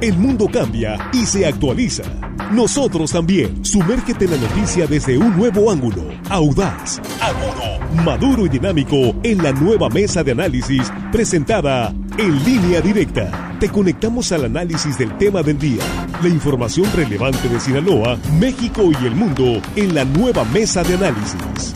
El 0.00 0.16
mundo 0.16 0.48
cambia 0.50 1.10
y 1.12 1.26
se 1.26 1.44
actualiza. 1.44 2.04
Nosotros 2.52 3.12
también. 3.12 3.62
Sumérgete 3.62 4.24
en 4.24 4.30
la 4.30 4.36
noticia 4.38 4.86
desde 4.86 5.18
un 5.18 5.36
nuevo 5.36 5.70
ángulo. 5.70 6.04
Audaz, 6.30 7.02
agudo, 7.20 8.02
maduro 8.02 8.46
y 8.46 8.48
dinámico 8.48 9.14
en 9.22 9.42
la 9.42 9.52
nueva 9.52 9.90
mesa 9.90 10.24
de 10.24 10.32
análisis 10.32 10.90
presentada 11.12 11.94
en 12.16 12.44
línea 12.44 12.80
directa. 12.80 13.56
Te 13.60 13.68
conectamos 13.68 14.32
al 14.32 14.46
análisis 14.46 14.96
del 14.96 15.18
tema 15.18 15.42
del 15.42 15.58
día. 15.58 15.84
La 16.22 16.30
información 16.30 16.90
relevante 16.94 17.50
de 17.50 17.60
Sinaloa, 17.60 18.16
México 18.38 18.90
y 18.98 19.04
el 19.04 19.14
mundo 19.14 19.60
en 19.76 19.94
la 19.94 20.06
nueva 20.06 20.46
mesa 20.46 20.82
de 20.82 20.94
análisis. 20.94 21.74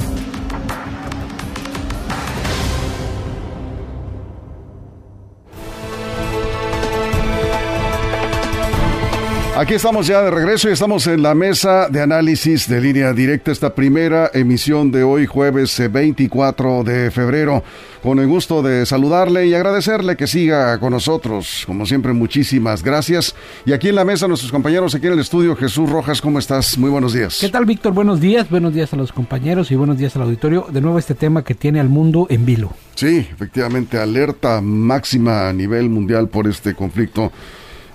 Aquí 9.57 9.75
estamos 9.75 10.09
ya 10.09 10.21
de 10.21 10.33
regreso 10.33 10.69
y 10.69 10.73
estamos 10.73 11.07
en 11.07 11.23
la 11.23 11.33
mesa 11.33 11.89
de 11.89 12.03
análisis 12.03 12.69
de 12.69 12.81
línea 12.81 13.13
directa, 13.13 13.53
esta 13.53 13.73
primera 13.73 14.29
emisión 14.35 14.91
de 14.91 15.05
hoy, 15.05 15.27
jueves 15.27 15.81
24 15.93 16.81
eh, 16.81 16.85
de 16.85 17.11
febrero. 17.13 17.63
Con 18.03 18.19
el 18.19 18.27
gusto 18.27 18.63
de 18.63 18.85
saludarle 18.85 19.47
y 19.47 19.55
agradecerle 19.55 20.17
que 20.17 20.27
siga 20.27 20.77
con 20.81 20.91
nosotros. 20.91 21.63
Como 21.69 21.87
siempre, 21.87 22.13
muchísimas 22.13 22.83
gracias. 22.83 23.37
Y 23.65 23.73
aquí 23.73 23.91
en 23.91 23.95
la 23.95 24.05
mesa, 24.05 24.27
nuestros 24.27 24.51
compañeros, 24.51 24.93
aquí 24.97 25.07
en 25.07 25.13
el 25.13 25.21
estudio, 25.21 25.55
Jesús 25.55 25.89
Rojas, 25.89 26.21
¿cómo 26.21 26.41
estás? 26.41 26.77
Muy 26.77 26.91
buenos 26.91 27.13
días. 27.13 27.39
¿Qué 27.41 27.49
tal, 27.49 27.65
Víctor? 27.65 27.93
Buenos 27.93 28.21
días, 28.21 28.51
buenos 28.51 28.75
días 28.75 28.93
a 28.93 28.97
los 28.97 29.13
compañeros 29.13 29.71
y 29.71 29.77
buenos 29.77 29.99
días 29.99 30.17
al 30.17 30.23
auditorio. 30.23 30.67
De 30.69 30.81
nuevo, 30.81 30.99
este 30.99 31.15
tema 31.15 31.45
que 31.45 31.55
tiene 31.55 31.79
al 31.79 31.89
mundo 31.89 32.27
en 32.29 32.45
vilo. 32.45 32.73
Sí, 32.97 33.19
efectivamente, 33.33 33.99
alerta 33.99 34.61
máxima 34.61 35.49
a 35.49 35.53
nivel 35.53 35.91
mundial 35.91 36.29
por 36.29 36.49
este 36.49 36.75
conflicto 36.75 37.31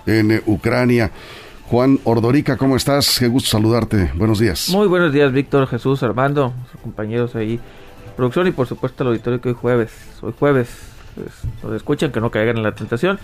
en 0.05 0.31
eh, 0.31 0.41
Ucrania. 0.45 1.11
Juan 1.69 1.99
Ordorica, 2.03 2.57
¿cómo 2.57 2.75
estás? 2.75 3.19
Qué 3.19 3.27
gusto 3.27 3.51
saludarte. 3.51 4.11
Buenos 4.15 4.39
días. 4.39 4.69
Muy 4.69 4.87
buenos 4.87 5.13
días, 5.13 5.31
Víctor, 5.31 5.67
Jesús, 5.67 6.01
Armando, 6.01 6.51
compañeros 6.81 7.35
ahí, 7.35 7.59
producción 8.17 8.47
y 8.47 8.51
por 8.51 8.65
supuesto 8.65 9.03
el 9.03 9.09
auditorio 9.09 9.39
que 9.39 9.49
hoy 9.49 9.55
jueves, 9.55 9.91
hoy 10.23 10.33
jueves, 10.39 10.67
pues, 11.13 11.29
nos 11.61 11.75
escuchan 11.75 12.11
que 12.11 12.21
no 12.21 12.31
caigan 12.31 12.57
en 12.57 12.63
la 12.63 12.73
tentación 12.73 13.19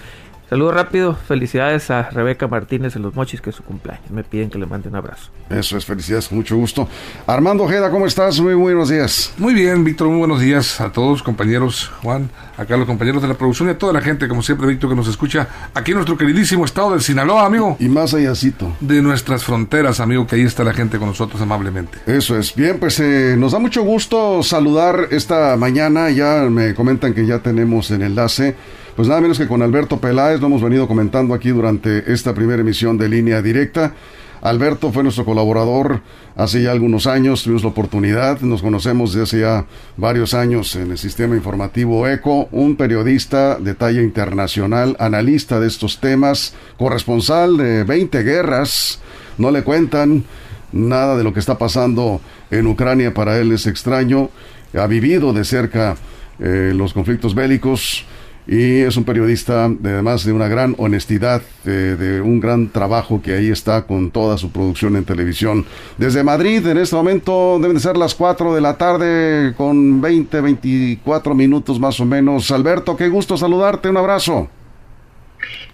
Saludo 0.47 0.71
rápido, 0.71 1.15
felicidades 1.15 1.89
a 1.89 2.03
Rebeca 2.11 2.47
Martínez 2.47 2.95
en 2.95 3.01
los 3.01 3.15
Mochis, 3.15 3.41
que 3.41 3.49
es 3.49 3.55
su 3.55 3.63
cumpleaños. 3.63 4.11
Me 4.11 4.23
piden 4.23 4.51
que 4.51 4.59
le 4.59 4.67
mande 4.67 4.89
un 4.89 4.95
abrazo. 4.95 5.31
Eso 5.49 5.75
es, 5.75 5.85
felicidades, 5.85 6.27
con 6.27 6.37
mucho 6.37 6.55
gusto. 6.55 6.87
Armando 7.25 7.63
Ojeda, 7.63 7.89
¿cómo 7.89 8.05
estás? 8.05 8.39
Muy 8.39 8.53
buenos 8.53 8.89
días. 8.89 9.33
Muy 9.39 9.55
bien, 9.55 9.83
Víctor, 9.83 10.07
muy 10.07 10.19
buenos 10.19 10.39
días 10.39 10.79
a 10.79 10.91
todos, 10.91 11.23
compañeros, 11.23 11.91
Juan, 12.03 12.29
acá 12.57 12.77
los 12.77 12.85
compañeros 12.85 13.23
de 13.23 13.27
la 13.27 13.33
producción 13.33 13.69
y 13.69 13.71
a 13.71 13.77
toda 13.79 13.91
la 13.91 14.01
gente, 14.01 14.27
como 14.27 14.43
siempre, 14.43 14.67
Víctor, 14.67 14.91
que 14.91 14.95
nos 14.95 15.07
escucha 15.07 15.47
aquí 15.73 15.91
en 15.91 15.95
nuestro 15.95 16.15
queridísimo 16.15 16.63
estado 16.63 16.93
de 16.93 16.99
Sinaloa, 16.99 17.47
amigo. 17.47 17.75
Y 17.79 17.89
más 17.89 18.13
allácito. 18.13 18.71
De 18.81 19.01
nuestras 19.01 19.43
fronteras, 19.43 19.99
amigo, 19.99 20.27
que 20.27 20.35
ahí 20.35 20.43
está 20.43 20.63
la 20.63 20.73
gente 20.73 20.99
con 20.99 21.07
nosotros 21.07 21.41
amablemente. 21.41 21.97
Eso 22.05 22.37
es. 22.37 22.53
Bien, 22.53 22.77
pues 22.79 22.99
eh, 22.99 23.35
nos 23.35 23.53
da 23.53 23.57
mucho 23.57 23.81
gusto 23.81 24.43
saludar 24.43 25.07
esta 25.09 25.57
mañana. 25.57 26.11
Ya 26.11 26.47
me 26.51 26.75
comentan 26.75 27.15
que 27.15 27.25
ya 27.25 27.39
tenemos 27.39 27.89
el 27.89 28.03
enlace 28.03 28.55
pues 28.95 29.07
nada 29.09 29.19
menos 29.19 29.37
que 29.37 29.47
con 29.47 29.61
Alberto 29.61 29.99
Peláez, 29.99 30.39
lo 30.39 30.47
hemos 30.47 30.61
venido 30.61 30.87
comentando 30.87 31.33
aquí 31.33 31.49
durante 31.49 32.13
esta 32.13 32.33
primera 32.33 32.61
emisión 32.61 32.97
de 32.97 33.09
línea 33.09 33.41
directa. 33.41 33.93
Alberto 34.41 34.91
fue 34.91 35.03
nuestro 35.03 35.25
colaborador 35.25 36.01
hace 36.35 36.61
ya 36.61 36.71
algunos 36.71 37.07
años, 37.07 37.43
tuvimos 37.43 37.63
la 37.63 37.69
oportunidad, 37.69 38.39
nos 38.41 38.61
conocemos 38.61 39.11
desde 39.11 39.23
hace 39.23 39.39
ya 39.41 39.65
varios 39.97 40.33
años 40.33 40.75
en 40.75 40.91
el 40.91 40.97
sistema 40.97 41.35
informativo 41.35 42.07
ECO, 42.07 42.47
un 42.51 42.75
periodista 42.75 43.57
de 43.57 43.73
talla 43.73 44.01
internacional, 44.01 44.95
analista 44.99 45.59
de 45.59 45.67
estos 45.67 45.99
temas, 45.99 46.53
corresponsal 46.77 47.57
de 47.57 47.83
20 47.83 48.23
guerras, 48.23 48.99
no 49.37 49.51
le 49.51 49.63
cuentan 49.63 50.23
nada 50.71 51.17
de 51.17 51.23
lo 51.23 51.33
que 51.33 51.39
está 51.39 51.57
pasando 51.57 52.21
en 52.51 52.67
Ucrania, 52.67 53.13
para 53.13 53.37
él 53.39 53.51
es 53.51 53.65
extraño, 53.65 54.29
ha 54.77 54.87
vivido 54.87 55.33
de 55.33 55.43
cerca 55.43 55.95
eh, 56.39 56.71
los 56.75 56.93
conflictos 56.93 57.33
bélicos, 57.33 58.05
y 58.47 58.81
es 58.81 58.95
un 58.95 59.03
periodista 59.03 59.65
además 59.65 60.23
de 60.23 60.31
una 60.31 60.47
gran 60.47 60.75
honestidad, 60.77 61.41
de, 61.63 62.21
un 62.21 62.39
gran 62.39 62.69
trabajo 62.69 63.21
que 63.21 63.33
ahí 63.33 63.49
está 63.49 63.87
con 63.87 64.11
toda 64.11 64.37
su 64.37 64.51
producción 64.51 64.95
en 64.95 65.03
televisión. 65.03 65.65
Desde 65.97 66.23
Madrid, 66.23 66.65
en 66.67 66.77
este 66.77 66.95
momento 66.95 67.57
deben 67.59 67.75
de 67.75 67.81
ser 67.81 67.97
las 67.97 68.13
4 68.13 68.53
de 68.53 68.61
la 68.61 68.77
tarde 68.77 69.53
con 69.57 69.99
20, 69.99 70.41
24 70.41 71.33
minutos 71.33 71.79
más 71.79 71.99
o 71.99 72.05
menos. 72.05 72.51
Alberto, 72.51 72.95
qué 72.95 73.09
gusto 73.09 73.35
saludarte, 73.35 73.89
un 73.89 73.97
abrazo. 73.97 74.47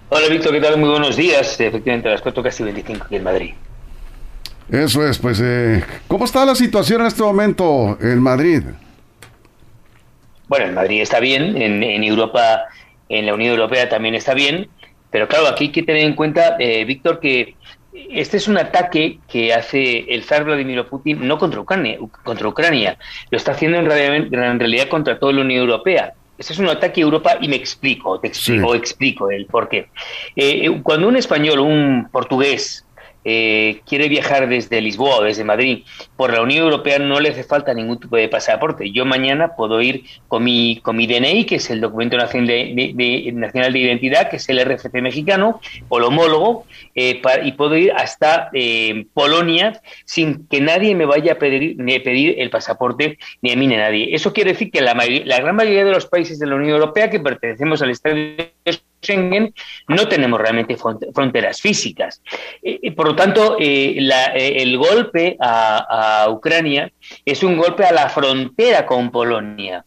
Hola 0.09 0.27
Víctor, 0.29 0.51
¿qué 0.53 0.61
tal? 0.61 0.77
Muy 0.77 0.89
buenos 0.89 1.15
días. 1.15 1.59
Efectivamente, 1.59 2.07
a 2.07 2.11
las 2.11 2.21
4 2.21 2.43
casi 2.43 2.63
25 2.63 3.05
aquí 3.05 3.15
en 3.17 3.23
Madrid. 3.23 3.53
Eso 4.69 5.05
es, 5.05 5.17
pues, 5.17 5.41
eh, 5.43 5.83
¿cómo 6.07 6.23
está 6.23 6.45
la 6.45 6.55
situación 6.55 7.01
en 7.01 7.07
este 7.07 7.21
momento 7.21 7.97
en 7.99 8.21
Madrid? 8.21 8.63
Bueno, 10.51 10.65
en 10.65 10.73
Madrid 10.73 11.01
está 11.01 11.21
bien, 11.21 11.55
en, 11.55 12.03
Europa, 12.03 12.65
en 13.07 13.25
la 13.25 13.33
Unión 13.33 13.51
Europea 13.51 13.87
también 13.87 14.15
está 14.15 14.33
bien, 14.33 14.67
pero 15.09 15.25
claro, 15.29 15.47
aquí 15.47 15.63
hay 15.63 15.71
que 15.71 15.81
tener 15.81 16.03
en 16.03 16.13
cuenta, 16.13 16.57
eh, 16.59 16.83
Víctor, 16.83 17.21
que 17.21 17.55
este 17.93 18.35
es 18.35 18.49
un 18.49 18.57
ataque 18.57 19.19
que 19.29 19.53
hace 19.53 20.13
el 20.13 20.25
zar 20.25 20.43
Vladimir 20.43 20.83
Putin 20.87 21.25
no 21.25 21.37
contra 21.37 21.61
Ucrania, 21.61 21.97
contra 22.23 22.49
Ucrania, 22.49 22.97
lo 23.29 23.37
está 23.37 23.53
haciendo 23.53 23.77
en 23.77 23.85
realidad, 23.85 24.89
contra 24.89 25.17
toda 25.17 25.31
la 25.31 25.39
Unión 25.39 25.61
Europea. 25.61 26.15
Este 26.37 26.51
es 26.51 26.59
un 26.59 26.67
ataque 26.67 26.99
a 26.99 27.05
Europa 27.05 27.37
y 27.39 27.47
me 27.47 27.55
explico, 27.55 28.19
te 28.19 28.27
explico, 28.27 28.75
explico 28.75 29.31
el 29.31 29.45
por 29.45 29.69
qué. 29.69 29.87
Eh, 30.35 30.69
cuando 30.83 31.07
un 31.07 31.15
español, 31.15 31.59
un 31.59 32.09
portugués, 32.11 32.85
eh, 33.23 33.81
quiere 33.85 34.09
viajar 34.09 34.49
desde 34.49 34.81
Lisboa 34.81 35.17
o 35.17 35.23
desde 35.23 35.43
Madrid 35.43 35.83
por 36.15 36.33
la 36.33 36.41
Unión 36.41 36.63
Europea 36.63 36.99
no 36.99 37.19
le 37.19 37.29
hace 37.29 37.43
falta 37.43 37.73
ningún 37.73 37.99
tipo 37.99 38.15
de 38.15 38.27
pasaporte. 38.29 38.91
Yo 38.91 39.05
mañana 39.05 39.55
puedo 39.55 39.81
ir 39.81 40.03
con 40.27 40.43
mi, 40.43 40.79
con 40.81 40.95
mi 40.95 41.07
DNI, 41.07 41.45
que 41.45 41.55
es 41.55 41.69
el 41.69 41.81
documento 41.81 42.17
nacional 42.17 42.47
de, 42.47 42.93
de 42.95 43.79
identidad, 43.79 44.29
que 44.29 44.37
es 44.37 44.49
el 44.49 44.63
RFC 44.63 44.93
mexicano, 45.01 45.59
o 45.89 45.97
el 45.97 46.05
homólogo, 46.05 46.65
eh, 46.95 47.21
y 47.43 47.51
puedo 47.53 47.75
ir 47.75 47.91
hasta 47.93 48.49
eh, 48.53 49.05
Polonia 49.13 49.81
sin 50.05 50.47
que 50.47 50.61
nadie 50.61 50.95
me 50.95 51.05
vaya 51.05 51.33
a 51.33 51.35
pedir, 51.35 51.75
ni 51.77 51.99
pedir 51.99 52.35
el 52.39 52.49
pasaporte, 52.49 53.17
ni 53.41 53.51
a 53.51 53.55
mí 53.55 53.67
ni 53.67 53.75
a 53.75 53.89
nadie. 53.89 54.15
Eso 54.15 54.33
quiere 54.33 54.53
decir 54.53 54.71
que 54.71 54.81
la, 54.81 54.93
la 54.93 55.39
gran 55.39 55.55
mayoría 55.55 55.85
de 55.85 55.91
los 55.91 56.07
países 56.07 56.39
de 56.39 56.47
la 56.47 56.55
Unión 56.55 56.71
Europea 56.71 57.09
que 57.09 57.19
pertenecemos 57.19 57.81
al 57.81 57.91
Estado 57.91 58.15
Schengen, 59.01 59.53
no 59.87 60.07
tenemos 60.07 60.39
realmente 60.39 60.77
fronteras 60.77 61.59
físicas. 61.59 62.21
Eh, 62.61 62.91
por 62.93 63.07
lo 63.07 63.15
tanto, 63.15 63.57
eh, 63.59 63.97
eh, 63.97 64.53
el 64.57 64.77
golpe 64.77 65.37
a, 65.39 66.27
Ucrania 66.29 66.91
es 67.25 67.43
un 67.43 67.57
golpe 67.57 67.83
a 67.85 67.91
la 67.91 68.09
frontera 68.09 68.85
con 68.85 69.11
Polonia 69.11 69.83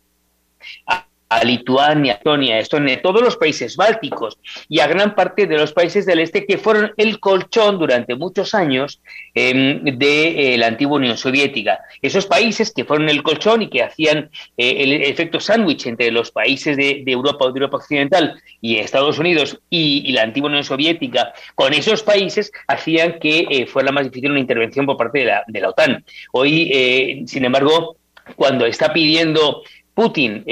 a 1.29 1.45
Lituania, 1.45 2.15
Estonia, 2.15 2.59
Estonia, 2.59 3.01
todos 3.01 3.23
los 3.23 3.37
países 3.37 3.77
bálticos 3.77 4.39
y 4.69 4.81
a 4.81 4.87
gran 4.87 5.15
parte 5.15 5.47
de 5.47 5.57
los 5.57 5.73
países 5.73 6.07
del 6.07 6.21
este 6.21 6.47
que 6.47 6.59
fueron 6.59 6.93
el 6.97 7.19
colchón 7.19 7.79
durante 7.79 8.15
muchos 8.15 8.55
años 8.55 9.01
em, 9.35 9.83
de 9.85 10.55
eh, 10.55 10.59
la 10.59 10.67
antigua 10.67 10.97
Unión 10.97 11.17
Soviética. 11.17 11.81
Esos 12.03 12.27
países 12.27 12.73
que 12.73 12.85
fueron 12.85 13.09
el 13.09 13.23
colchón 13.23 13.63
y 13.63 13.69
que 13.69 13.83
hacían 13.83 14.31
eh, 14.57 14.77
el 14.79 14.93
efecto 15.03 15.41
sándwich 15.41 15.87
entre 15.87 16.11
los 16.11 16.31
países 16.31 16.77
de, 16.77 17.03
Europa 17.07 17.45
o 17.45 17.53
de 17.53 17.59
Europa 17.59 17.79
Occidental 17.79 18.41
y 18.61 18.77
Estados 18.77 19.19
Unidos 19.19 19.61
y, 19.71 20.13
la 20.13 20.23
antigua 20.23 20.49
Unión 20.49 20.65
Soviética, 20.65 21.33
con 21.55 21.73
esos 21.73 22.03
países 22.03 22.53
hacían 22.69 23.19
que 23.19 23.47
eh, 23.51 23.67
fuera 23.67 23.91
más 23.91 24.05
difícil 24.05 24.31
una 24.31 24.41
intervención 24.41 24.87
por 24.87 24.97
parte 24.97 25.21
de 25.21 25.25
la, 25.25 25.45
de 25.47 25.61
la 25.61 25.71
OTAN. 25.71 26.05
Hoy, 26.33 27.25
sin 27.27 27.45
embargo, 27.45 27.97
cuando 28.37 28.65
está 28.67 28.93
pidiendo 28.93 29.63
Putin 29.95 30.45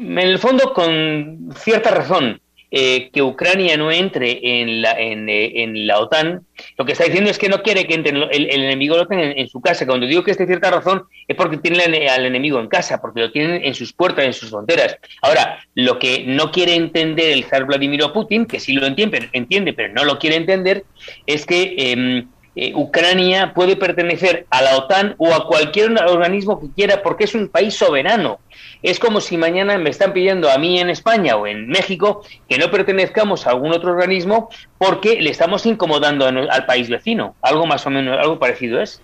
en 0.00 0.18
el 0.18 0.38
fondo 0.38 0.72
con 0.72 1.50
cierta 1.56 1.90
razón, 1.90 2.40
eh, 2.72 3.10
que 3.12 3.20
Ucrania 3.20 3.76
no 3.76 3.90
entre 3.90 4.38
en 4.60 4.80
la, 4.80 4.92
en, 4.92 5.28
eh, 5.28 5.64
en, 5.64 5.88
la 5.88 5.98
OTAN, 5.98 6.46
lo 6.78 6.84
que 6.84 6.92
está 6.92 7.02
diciendo 7.02 7.28
es 7.28 7.36
que 7.36 7.48
no 7.48 7.62
quiere 7.62 7.84
que 7.84 7.94
entre 7.94 8.12
el, 8.12 8.48
enemigo 8.48 8.96
lo 8.96 9.08
tenga 9.08 9.24
en, 9.24 9.48
su 9.48 9.60
casa. 9.60 9.84
Cuando 9.86 10.06
digo 10.06 10.22
que 10.22 10.30
es 10.30 10.38
de 10.38 10.46
cierta 10.46 10.70
razón 10.70 11.02
es 11.26 11.36
porque 11.36 11.56
tiene 11.56 12.08
al 12.08 12.24
enemigo 12.24 12.60
en 12.60 12.68
casa, 12.68 13.00
porque 13.00 13.22
lo 13.22 13.32
tienen 13.32 13.64
en 13.64 13.74
sus 13.74 13.92
puertas, 13.92 14.24
en 14.24 14.32
sus 14.32 14.50
fronteras. 14.50 14.98
Ahora, 15.20 15.58
lo 15.74 15.98
que 15.98 16.22
no 16.24 16.52
quiere 16.52 16.76
entender 16.76 17.32
el 17.32 17.42
zar 17.42 17.64
Vladimir 17.64 18.04
Putin, 18.14 18.46
que 18.46 18.60
sí 18.60 18.72
lo 18.74 18.86
entiende, 18.86 19.28
entiende 19.32 19.72
pero 19.72 19.92
no 19.92 20.04
lo 20.04 20.20
quiere 20.20 20.36
entender, 20.36 20.84
es 21.26 21.46
que 21.46 21.74
em, 21.76 22.28
eh, 22.56 22.72
Ucrania 22.74 23.52
puede 23.54 23.76
pertenecer 23.76 24.46
a 24.50 24.62
la 24.62 24.76
OTAN 24.76 25.14
o 25.18 25.32
a 25.32 25.46
cualquier 25.46 25.92
organismo 26.08 26.60
que 26.60 26.68
quiera 26.70 27.02
porque 27.02 27.24
es 27.24 27.34
un 27.34 27.48
país 27.48 27.74
soberano. 27.74 28.40
Es 28.82 28.98
como 28.98 29.20
si 29.20 29.36
mañana 29.36 29.78
me 29.78 29.90
están 29.90 30.12
pidiendo 30.12 30.50
a 30.50 30.58
mí 30.58 30.80
en 30.80 30.90
España 30.90 31.36
o 31.36 31.46
en 31.46 31.68
México 31.68 32.22
que 32.48 32.58
no 32.58 32.70
pertenezcamos 32.70 33.46
a 33.46 33.50
algún 33.50 33.72
otro 33.72 33.92
organismo 33.92 34.48
porque 34.78 35.20
le 35.20 35.30
estamos 35.30 35.64
incomodando 35.66 36.26
al 36.26 36.66
país 36.66 36.88
vecino. 36.88 37.36
Algo 37.42 37.66
más 37.66 37.86
o 37.86 37.90
menos, 37.90 38.18
algo 38.18 38.38
parecido 38.38 38.80
es. 38.80 39.00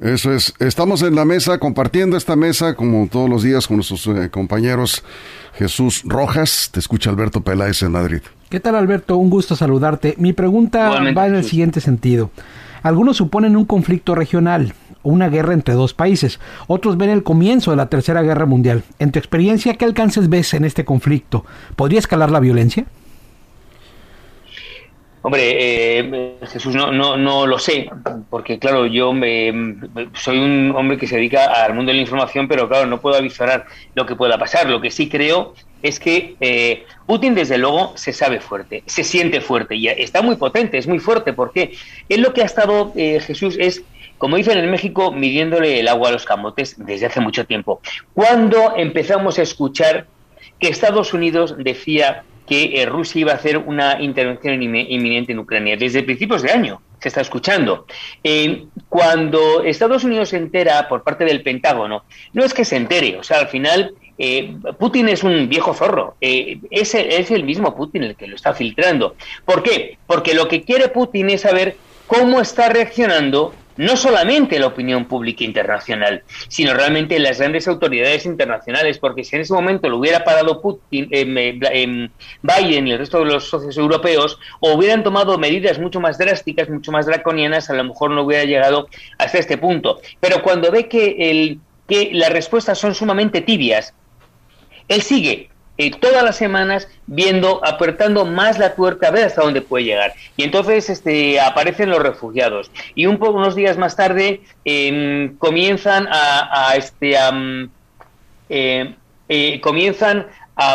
Eso 0.00 0.32
es. 0.32 0.52
Estamos 0.58 1.02
en 1.02 1.14
la 1.14 1.24
mesa, 1.24 1.58
compartiendo 1.58 2.16
esta 2.16 2.34
mesa, 2.36 2.74
como 2.74 3.08
todos 3.08 3.30
los 3.30 3.42
días, 3.42 3.66
con 3.66 3.76
nuestros 3.76 4.06
eh, 4.08 4.28
compañeros. 4.28 5.04
Jesús 5.54 6.02
Rojas, 6.04 6.70
te 6.72 6.80
escucha 6.80 7.10
Alberto 7.10 7.42
Peláez 7.42 7.82
en 7.82 7.92
Madrid. 7.92 8.20
¿Qué 8.48 8.58
tal 8.58 8.74
Alberto? 8.74 9.16
Un 9.16 9.30
gusto 9.30 9.54
saludarte. 9.54 10.14
Mi 10.18 10.32
pregunta 10.32 10.90
va 10.90 11.26
en 11.26 11.36
el 11.36 11.44
siguiente 11.44 11.80
sentido. 11.80 12.30
Algunos 12.84 13.16
suponen 13.16 13.56
un 13.56 13.64
conflicto 13.64 14.14
regional, 14.14 14.74
una 15.02 15.30
guerra 15.30 15.54
entre 15.54 15.72
dos 15.72 15.94
países. 15.94 16.38
Otros 16.66 16.98
ven 16.98 17.08
el 17.08 17.22
comienzo 17.22 17.70
de 17.70 17.78
la 17.78 17.88
Tercera 17.88 18.20
Guerra 18.20 18.44
Mundial. 18.44 18.82
En 18.98 19.10
tu 19.10 19.18
experiencia, 19.18 19.72
¿qué 19.72 19.86
alcances 19.86 20.28
ves 20.28 20.52
en 20.52 20.66
este 20.66 20.84
conflicto? 20.84 21.46
¿Podría 21.76 21.98
escalar 21.98 22.30
la 22.30 22.40
violencia? 22.40 22.84
Hombre, 25.22 25.98
eh, 25.98 26.36
Jesús, 26.42 26.74
no, 26.74 26.92
no, 26.92 27.16
no 27.16 27.46
lo 27.46 27.58
sé, 27.58 27.88
porque 28.28 28.58
claro, 28.58 28.84
yo 28.84 29.14
me, 29.14 29.78
soy 30.12 30.38
un 30.38 30.74
hombre 30.76 30.98
que 30.98 31.06
se 31.06 31.16
dedica 31.16 31.64
al 31.64 31.72
mundo 31.72 31.90
de 31.90 31.96
la 31.96 32.02
información, 32.02 32.46
pero 32.46 32.68
claro, 32.68 32.84
no 32.86 33.00
puedo 33.00 33.16
avisar 33.16 33.64
lo 33.94 34.04
que 34.04 34.14
pueda 34.14 34.36
pasar. 34.36 34.68
Lo 34.68 34.82
que 34.82 34.90
sí 34.90 35.08
creo 35.08 35.54
es 35.84 36.00
que 36.00 36.34
eh, 36.40 36.86
Putin, 37.06 37.34
desde 37.34 37.58
luego, 37.58 37.92
se 37.94 38.14
sabe 38.14 38.40
fuerte, 38.40 38.82
se 38.86 39.04
siente 39.04 39.42
fuerte 39.42 39.76
y 39.76 39.86
está 39.86 40.22
muy 40.22 40.36
potente, 40.36 40.78
es 40.78 40.86
muy 40.88 40.98
fuerte, 40.98 41.34
porque 41.34 41.72
él 42.08 42.22
lo 42.22 42.32
que 42.32 42.40
ha 42.40 42.46
estado, 42.46 42.92
eh, 42.96 43.20
Jesús, 43.20 43.58
es 43.60 43.84
como 44.16 44.36
dicen 44.36 44.56
en 44.56 44.70
México, 44.70 45.12
midiéndole 45.12 45.80
el 45.80 45.88
agua 45.88 46.08
a 46.08 46.12
los 46.12 46.24
camotes 46.24 46.76
desde 46.78 47.04
hace 47.04 47.20
mucho 47.20 47.44
tiempo. 47.44 47.82
Cuando 48.14 48.74
empezamos 48.74 49.38
a 49.38 49.42
escuchar 49.42 50.06
que 50.58 50.68
Estados 50.68 51.12
Unidos 51.12 51.54
decía 51.58 52.24
que 52.46 52.80
eh, 52.80 52.86
Rusia 52.86 53.20
iba 53.20 53.32
a 53.32 53.36
hacer 53.36 53.58
una 53.58 54.00
intervención 54.00 54.62
inminente 54.62 55.32
en 55.32 55.40
Ucrania. 55.40 55.76
Desde 55.76 56.02
principios 56.02 56.40
de 56.40 56.52
año 56.52 56.80
se 56.98 57.08
está 57.08 57.20
escuchando. 57.20 57.84
Cuando 58.88 59.62
Estados 59.62 60.04
Unidos 60.04 60.30
se 60.30 60.38
entera 60.38 60.88
por 60.88 61.02
parte 61.02 61.26
del 61.26 61.42
Pentágono, 61.42 62.04
no 62.32 62.44
es 62.44 62.54
que 62.54 62.64
se 62.64 62.76
entere, 62.76 63.18
o 63.18 63.22
sea, 63.22 63.40
al 63.40 63.48
final 63.48 63.94
eh, 64.18 64.56
Putin 64.78 65.08
es 65.08 65.22
un 65.24 65.48
viejo 65.48 65.74
zorro. 65.74 66.16
es, 66.20 66.94
es 66.94 67.30
el 67.30 67.44
mismo 67.44 67.74
Putin 67.74 68.04
el 68.04 68.16
que 68.16 68.26
lo 68.26 68.36
está 68.36 68.54
filtrando. 68.54 69.16
¿Por 69.44 69.62
qué? 69.62 69.98
Porque 70.06 70.34
lo 70.34 70.48
que 70.48 70.62
quiere 70.62 70.88
Putin 70.88 71.30
es 71.30 71.42
saber 71.42 71.76
cómo 72.06 72.40
está 72.40 72.68
reaccionando 72.68 73.52
no 73.76 73.96
solamente 73.96 74.58
la 74.58 74.68
opinión 74.68 75.06
pública 75.06 75.44
internacional, 75.44 76.22
sino 76.48 76.74
realmente 76.74 77.18
las 77.18 77.38
grandes 77.38 77.66
autoridades 77.68 78.26
internacionales, 78.26 78.98
porque 78.98 79.24
si 79.24 79.36
en 79.36 79.42
ese 79.42 79.52
momento 79.52 79.88
lo 79.88 79.98
hubiera 79.98 80.24
parado 80.24 80.60
Putin, 80.60 81.08
eh, 81.10 81.58
eh, 81.72 82.08
Biden 82.42 82.86
y 82.86 82.92
el 82.92 82.98
resto 82.98 83.18
de 83.18 83.26
los 83.26 83.48
socios 83.48 83.76
europeos, 83.76 84.38
o 84.60 84.74
hubieran 84.74 85.02
tomado 85.02 85.38
medidas 85.38 85.78
mucho 85.78 86.00
más 86.00 86.18
drásticas, 86.18 86.68
mucho 86.68 86.92
más 86.92 87.06
draconianas, 87.06 87.70
a 87.70 87.74
lo 87.74 87.84
mejor 87.84 88.10
no 88.10 88.22
hubiera 88.22 88.44
llegado 88.44 88.88
hasta 89.18 89.38
este 89.38 89.58
punto. 89.58 90.00
Pero 90.20 90.42
cuando 90.42 90.70
ve 90.70 90.88
que, 90.88 91.16
el, 91.30 91.60
que 91.88 92.10
las 92.12 92.30
respuestas 92.30 92.78
son 92.78 92.94
sumamente 92.94 93.40
tibias, 93.40 93.94
él 94.88 95.02
sigue 95.02 95.50
eh, 95.76 95.90
todas 95.90 96.22
las 96.22 96.36
semanas 96.36 96.86
viendo, 97.06 97.60
apretando 97.64 98.24
más 98.24 98.60
la 98.60 98.76
tuerca 98.76 99.08
a 99.08 99.10
ver 99.10 99.24
hasta 99.24 99.42
dónde 99.42 99.60
puede 99.60 99.84
llegar. 99.84 100.12
Y 100.36 100.44
entonces 100.44 100.88
este, 100.88 101.40
aparecen 101.40 101.90
los 101.90 101.98
refugiados. 102.00 102.70
Y 102.94 103.06
un 103.06 103.18
poco, 103.18 103.38
unos 103.38 103.56
días 103.56 103.76
más 103.76 103.96
tarde 103.96 104.42
em, 104.64 105.36
comienzan 105.36 106.06
a, 106.08 106.68
a 106.68 106.76
este, 106.76 107.16
em, 107.16 107.68
eh, 108.48 109.60
comienzan 109.60 110.28
a, 110.54 110.74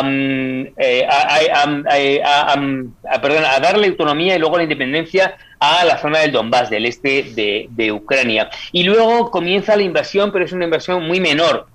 darle 3.60 3.86
autonomía 3.86 4.36
y 4.36 4.38
luego 4.38 4.58
la 4.58 4.64
independencia 4.64 5.34
a 5.58 5.82
la 5.86 5.96
zona 5.96 6.18
del 6.18 6.32
Donbass, 6.32 6.68
del 6.68 6.84
este 6.84 7.68
de 7.70 7.92
Ucrania. 7.92 8.50
Y 8.72 8.82
luego 8.82 9.30
comienza 9.30 9.76
la 9.76 9.82
invasión, 9.82 10.30
pero 10.30 10.44
es 10.44 10.52
una 10.52 10.66
invasión 10.66 11.06
muy 11.06 11.20
menor 11.20 11.68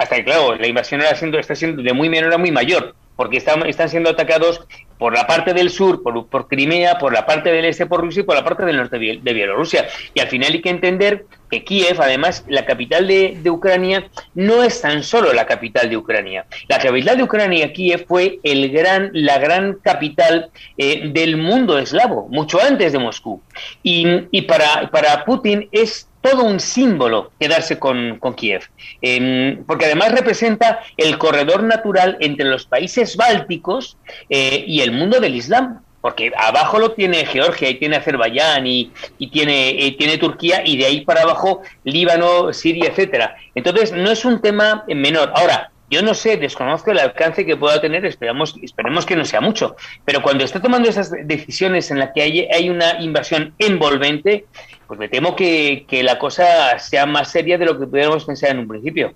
hasta 0.00 0.16
que, 0.16 0.24
claro, 0.24 0.54
la 0.54 0.66
invasión 0.66 1.02
está 1.02 1.14
siendo, 1.14 1.38
está 1.38 1.54
siendo 1.54 1.82
de 1.82 1.92
muy 1.92 2.08
menor 2.08 2.32
a 2.32 2.38
muy 2.38 2.50
mayor, 2.50 2.94
porque 3.16 3.36
están, 3.36 3.66
están 3.66 3.90
siendo 3.90 4.08
atacados 4.08 4.62
por 4.96 5.12
la 5.12 5.26
parte 5.26 5.52
del 5.52 5.68
sur, 5.68 6.02
por, 6.02 6.26
por, 6.26 6.48
Crimea, 6.48 6.96
por 6.96 7.12
la 7.12 7.26
parte 7.26 7.52
del 7.52 7.66
este, 7.66 7.84
por 7.84 8.00
Rusia 8.00 8.20
y 8.20 8.22
por 8.22 8.34
la 8.34 8.42
parte 8.42 8.64
del 8.64 8.78
norte 8.78 8.98
de 8.98 9.32
Bielorrusia. 9.34 9.88
Y 10.14 10.20
al 10.20 10.28
final 10.28 10.54
hay 10.54 10.62
que 10.62 10.70
entender 10.70 11.26
que 11.50 11.64
Kiev, 11.64 12.00
además, 12.00 12.46
la 12.48 12.64
capital 12.64 13.08
de, 13.08 13.36
de, 13.42 13.50
Ucrania, 13.50 14.08
no 14.34 14.62
es 14.62 14.80
tan 14.80 15.02
solo 15.02 15.34
la 15.34 15.44
capital 15.44 15.90
de 15.90 15.98
Ucrania. 15.98 16.46
La 16.68 16.78
capital 16.78 17.18
de 17.18 17.22
Ucrania, 17.24 17.70
Kiev, 17.74 18.06
fue 18.08 18.40
el 18.42 18.70
gran, 18.70 19.10
la 19.12 19.38
gran 19.38 19.74
capital 19.82 20.48
eh, 20.78 21.10
del 21.12 21.36
mundo 21.36 21.78
eslavo, 21.78 22.26
mucho 22.30 22.58
antes 22.58 22.92
de 22.92 22.98
Moscú. 22.98 23.42
Y, 23.82 24.06
y 24.30 24.42
para, 24.42 24.90
para 24.90 25.26
Putin 25.26 25.68
es 25.72 26.09
todo 26.20 26.44
un 26.44 26.60
símbolo 26.60 27.32
quedarse 27.38 27.78
con, 27.78 28.18
con 28.18 28.34
Kiev, 28.34 28.62
em, 29.00 29.64
porque 29.64 29.86
además 29.86 30.12
representa 30.12 30.80
el 30.96 31.18
corredor 31.18 31.62
natural 31.62 32.16
entre 32.20 32.46
los 32.46 32.66
países 32.66 33.16
bálticos 33.16 33.96
eh, 34.28 34.64
y 34.66 34.80
el 34.80 34.92
mundo 34.92 35.20
del 35.20 35.34
Islam. 35.34 35.80
Porque 36.02 36.32
abajo 36.34 36.78
lo 36.78 36.92
tiene 36.92 37.26
Georgia 37.26 37.68
y 37.68 37.74
tiene 37.74 37.96
Azerbaiyán 37.96 38.66
y, 38.66 38.90
y 39.18 39.26
tiene, 39.26 39.86
eh, 39.86 39.94
tiene 39.98 40.16
Turquía 40.16 40.62
y 40.64 40.78
de 40.78 40.86
ahí 40.86 41.02
para 41.02 41.20
abajo 41.20 41.60
Líbano, 41.84 42.54
Siria, 42.54 42.88
etcétera. 42.88 43.36
Entonces 43.54 43.92
no 43.92 44.10
es 44.10 44.24
un 44.24 44.40
tema 44.40 44.82
menor. 44.88 45.30
Ahora, 45.34 45.70
yo 45.90 46.02
no 46.02 46.14
sé, 46.14 46.36
desconozco 46.36 46.92
el 46.92 47.00
alcance 47.00 47.44
que 47.44 47.56
pueda 47.56 47.80
tener, 47.80 48.06
esperamos, 48.06 48.54
esperemos 48.62 49.04
que 49.04 49.16
no 49.16 49.24
sea 49.24 49.40
mucho, 49.40 49.74
pero 50.04 50.22
cuando 50.22 50.44
está 50.44 50.62
tomando 50.62 50.88
esas 50.88 51.10
decisiones 51.24 51.90
en 51.90 51.98
las 51.98 52.12
que 52.14 52.22
hay, 52.22 52.48
hay 52.52 52.70
una 52.70 53.02
invasión 53.02 53.52
envolvente, 53.58 54.46
pues 54.86 55.00
me 55.00 55.08
temo 55.08 55.34
que, 55.34 55.84
la 56.04 56.18
cosa 56.18 56.78
sea 56.78 57.06
más 57.06 57.32
seria 57.32 57.58
de 57.58 57.64
lo 57.64 57.78
que 57.78 57.86
pudiéramos 57.86 58.24
pensar 58.24 58.50
en 58.50 58.60
un 58.60 58.68
principio. 58.68 59.12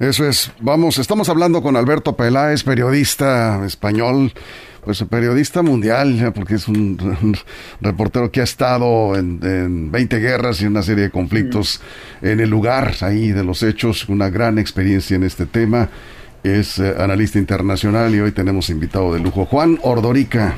Eso 0.00 0.26
es. 0.26 0.50
Vamos, 0.58 0.98
estamos 0.98 1.28
hablando 1.28 1.62
con 1.62 1.76
Alberto 1.76 2.16
Peláez, 2.16 2.64
periodista 2.64 3.64
español, 3.64 4.32
pues 4.84 5.02
periodista 5.08 5.62
mundial, 5.62 6.32
porque 6.34 6.54
es 6.54 6.68
un, 6.68 6.98
reportero 7.80 8.30
que 8.30 8.40
ha 8.40 8.44
estado 8.44 9.16
en, 9.16 9.40
en, 9.42 9.90
20 9.90 10.18
guerras 10.18 10.60
y 10.60 10.66
una 10.66 10.82
serie 10.82 11.04
de 11.04 11.10
conflictos 11.10 11.80
mm. 12.20 12.26
en 12.26 12.40
el 12.40 12.50
lugar 12.50 12.94
ahí 13.00 13.32
de 13.32 13.44
los 13.44 13.62
hechos, 13.62 14.08
una 14.08 14.30
gran 14.30 14.58
experiencia 14.58 15.16
en 15.16 15.24
este 15.24 15.46
tema. 15.46 15.88
Es 16.42 16.78
eh, 16.78 16.94
analista 16.98 17.38
internacional 17.38 18.14
y 18.14 18.20
hoy 18.20 18.32
tenemos 18.32 18.68
invitado 18.68 19.14
de 19.14 19.20
lujo 19.20 19.46
Juan 19.46 19.78
Ordorica. 19.82 20.54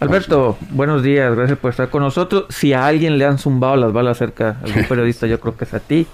Alberto, 0.00 0.58
buenos 0.70 1.02
días, 1.02 1.34
gracias 1.34 1.58
por 1.58 1.70
estar 1.70 1.88
con 1.88 2.02
nosotros. 2.02 2.44
Si 2.50 2.74
a 2.74 2.86
alguien 2.86 3.16
le 3.16 3.24
han 3.24 3.38
zumbado 3.38 3.76
las 3.76 3.92
balas 3.92 4.18
cerca, 4.18 4.58
algún 4.62 4.84
periodista, 4.88 5.26
yo 5.26 5.40
creo 5.40 5.56
que 5.56 5.64
es 5.64 5.72
a 5.72 5.80
ti. 5.80 6.06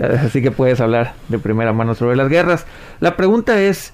Así 0.00 0.40
que 0.40 0.52
puedes 0.52 0.80
hablar 0.80 1.14
de 1.28 1.38
primera 1.38 1.72
mano 1.72 1.96
sobre 1.96 2.14
las 2.14 2.28
guerras. 2.28 2.64
La 3.00 3.16
pregunta 3.16 3.60
es, 3.60 3.92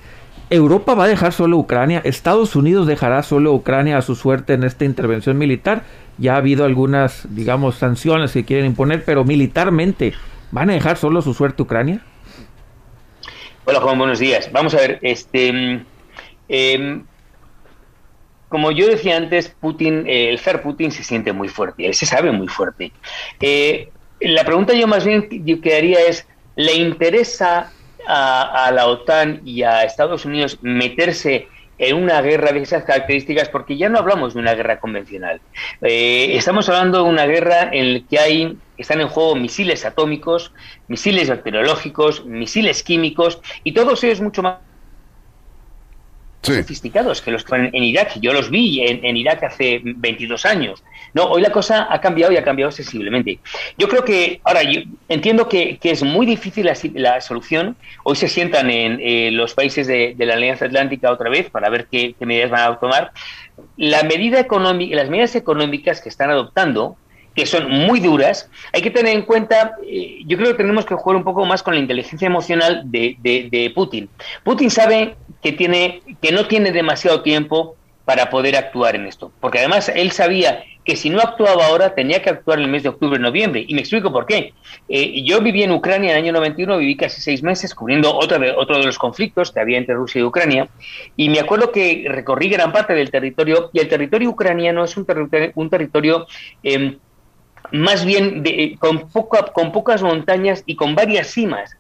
¿Europa 0.54 0.94
va 0.94 1.04
a 1.04 1.08
dejar 1.08 1.32
solo 1.32 1.58
Ucrania? 1.58 2.00
¿Estados 2.04 2.54
Unidos 2.54 2.86
dejará 2.86 3.22
solo 3.22 3.52
Ucrania 3.52 3.98
a 3.98 4.02
su 4.02 4.14
suerte 4.14 4.52
en 4.52 4.62
esta 4.62 4.84
intervención 4.84 5.36
militar? 5.36 5.82
Ya 6.16 6.34
ha 6.34 6.36
habido 6.36 6.64
algunas, 6.64 7.26
digamos, 7.34 7.74
sanciones 7.74 8.32
que 8.32 8.44
quieren 8.44 8.66
imponer, 8.66 9.04
pero 9.04 9.24
militarmente, 9.24 10.14
¿van 10.52 10.70
a 10.70 10.74
dejar 10.74 10.96
solo 10.96 11.22
su 11.22 11.34
suerte 11.34 11.62
Ucrania? 11.62 12.02
Hola 13.64 13.80
Juan, 13.80 13.98
buenos 13.98 14.20
días. 14.20 14.50
Vamos 14.52 14.74
a 14.74 14.78
ver, 14.78 14.98
este... 15.02 15.82
Eh, 16.48 17.00
como 18.48 18.70
yo 18.70 18.86
decía 18.86 19.16
antes, 19.16 19.48
Putin, 19.48 20.06
eh, 20.06 20.30
el 20.30 20.38
zar 20.38 20.62
Putin 20.62 20.92
se 20.92 21.02
siente 21.02 21.32
muy 21.32 21.48
fuerte, 21.48 21.86
él 21.86 21.94
se 21.94 22.06
sabe 22.06 22.30
muy 22.30 22.46
fuerte. 22.46 22.92
Eh, 23.40 23.88
la 24.20 24.44
pregunta 24.44 24.74
yo 24.74 24.86
más 24.86 25.04
bien 25.04 25.28
que 25.28 25.76
haría 25.76 25.98
es, 26.06 26.28
¿le 26.54 26.74
interesa 26.74 27.72
a, 28.06 28.70
la 28.72 28.86
OTAN 28.86 29.40
y 29.44 29.62
a 29.62 29.82
Estados 29.82 30.24
Unidos 30.24 30.58
meterse 30.62 31.48
en 31.78 31.96
una 31.96 32.20
guerra 32.22 32.52
de 32.52 32.60
esas 32.60 32.84
características, 32.84 33.48
porque 33.48 33.76
ya 33.76 33.88
no 33.88 33.98
hablamos 33.98 34.34
de 34.34 34.40
una 34.40 34.54
guerra 34.54 34.78
convencional. 34.78 35.40
Eh, 35.82 36.36
estamos 36.36 36.68
hablando 36.68 37.02
de 37.02 37.10
una 37.10 37.26
guerra 37.26 37.70
en 37.72 37.94
la 37.94 38.00
que 38.08 38.18
hay, 38.18 38.58
están 38.78 39.00
en 39.00 39.08
juego 39.08 39.34
misiles 39.34 39.84
atómicos, 39.84 40.52
misiles 40.86 41.28
bacteriológicos, 41.28 42.24
misiles 42.26 42.82
químicos, 42.82 43.40
y 43.64 43.72
todos 43.72 44.04
ellos 44.04 44.20
mucho 44.20 44.42
más 44.42 44.58
sofisticados 46.44 47.22
que 47.22 47.30
los 47.30 47.44
que 47.44 47.56
en, 47.56 47.70
en 47.72 47.82
Irak. 47.82 48.18
Yo 48.20 48.32
los 48.32 48.50
vi 48.50 48.82
en, 48.82 49.16
Irak 49.16 49.42
hace 49.44 49.80
22 49.82 50.44
años. 50.44 50.82
No, 51.14 51.26
hoy 51.26 51.42
la 51.42 51.50
cosa 51.50 51.86
ha 51.88 52.00
cambiado 52.00 52.32
y 52.32 52.36
ha 52.36 52.42
cambiado 52.42 52.72
sensiblemente. 52.72 53.38
Yo 53.78 53.88
creo 53.88 54.04
que, 54.04 54.40
ahora, 54.42 54.64
yo 54.64 54.82
entiendo 55.08 55.48
que, 55.48 55.78
es 55.80 56.02
muy 56.02 56.26
difícil 56.26 56.68
la, 56.94 57.20
solución. 57.20 57.76
Hoy 58.02 58.16
se 58.16 58.28
sientan 58.28 58.68
en 58.68 58.98
eh, 59.00 59.30
los 59.30 59.54
países 59.54 59.86
de, 59.86 60.16
la 60.18 60.34
Alianza 60.34 60.64
Atlántica 60.64 61.12
otra 61.12 61.30
vez 61.30 61.48
para 61.50 61.70
ver 61.70 61.86
qué, 61.86 62.16
medidas 62.18 62.50
van 62.50 62.72
a 62.72 62.78
tomar. 62.80 63.12
Las 63.76 64.04
medidas 64.04 65.36
económicas 65.36 66.00
que 66.00 66.08
están 66.08 66.30
adoptando, 66.30 66.96
que 67.36 67.46
son 67.46 67.70
muy 67.70 68.00
duras, 68.00 68.50
hay 68.72 68.82
que 68.82 68.90
tener 68.90 69.14
en 69.14 69.22
cuenta, 69.22 69.76
eh, 69.86 70.18
yo 70.26 70.36
creo 70.36 70.50
que 70.50 70.58
tenemos 70.58 70.84
que 70.84 70.96
jugar 70.96 71.16
un 71.16 71.24
poco 71.24 71.46
más 71.46 71.62
con 71.62 71.74
la 71.74 71.80
inteligencia 71.80 72.26
emocional 72.26 72.82
de, 72.86 73.16
de 73.22 73.72
Putin. 73.72 74.08
Putin 74.42 74.68
sabe 74.68 75.14
que, 75.40 75.52
tiene, 75.52 76.02
que 76.20 76.32
no 76.32 76.46
tiene 76.46 76.72
demasiado 76.72 77.22
tiempo 77.22 77.76
para 78.04 78.30
poder 78.30 78.56
actuar 78.56 78.96
en 78.96 79.06
esto. 79.06 79.32
Porque 79.40 79.58
además 79.58 79.90
él 79.94 80.10
sabía 80.12 80.64
que 80.84 80.96
si 80.96 81.08
no 81.08 81.20
actuaba 81.20 81.66
ahora 81.66 81.94
tenía 81.94 82.20
que 82.20 82.30
actuar 82.30 82.58
en 82.58 82.66
el 82.66 82.70
mes 82.70 82.82
de 82.82 82.90
octubre-noviembre. 82.90 83.64
Y 83.66 83.74
me 83.74 83.80
explico 83.80 84.12
por 84.12 84.26
qué. 84.26 84.52
Eh, 84.88 85.22
yo 85.22 85.40
viví 85.40 85.62
en 85.62 85.72
Ucrania 85.72 86.10
en 86.10 86.16
el 86.18 86.22
año 86.24 86.32
91, 86.34 86.76
viví 86.78 86.96
casi 86.96 87.20
seis 87.20 87.42
meses 87.42 87.74
cubriendo 87.74 88.14
otro 88.14 88.38
de, 88.38 88.50
otro 88.52 88.78
de 88.78 88.84
los 88.84 88.98
conflictos 88.98 89.50
que 89.50 89.60
había 89.60 89.78
entre 89.78 89.94
Rusia 89.94 90.20
y 90.20 90.24
Ucrania. 90.24 90.68
Y 91.16 91.30
me 91.30 91.40
acuerdo 91.40 91.72
que 91.72 92.04
recorrí 92.08 92.48
gran 92.48 92.70
parte 92.70 92.92
del 92.92 93.10
territorio 93.10 93.70
y 93.72 93.80
el 93.80 93.88
territorio 93.88 94.30
ucraniano 94.30 94.84
es 94.84 94.96
un 94.96 95.06
territorio, 95.06 95.52
un 95.54 95.70
territorio 95.70 96.26
em, 96.62 96.98
más 97.72 98.04
bien 98.04 98.42
de, 98.42 98.76
con, 98.78 99.08
con 99.52 99.72
pocas 99.72 100.02
montañas 100.02 100.62
y 100.66 100.76
con 100.76 100.94
varias 100.94 101.28
cimas. 101.28 101.76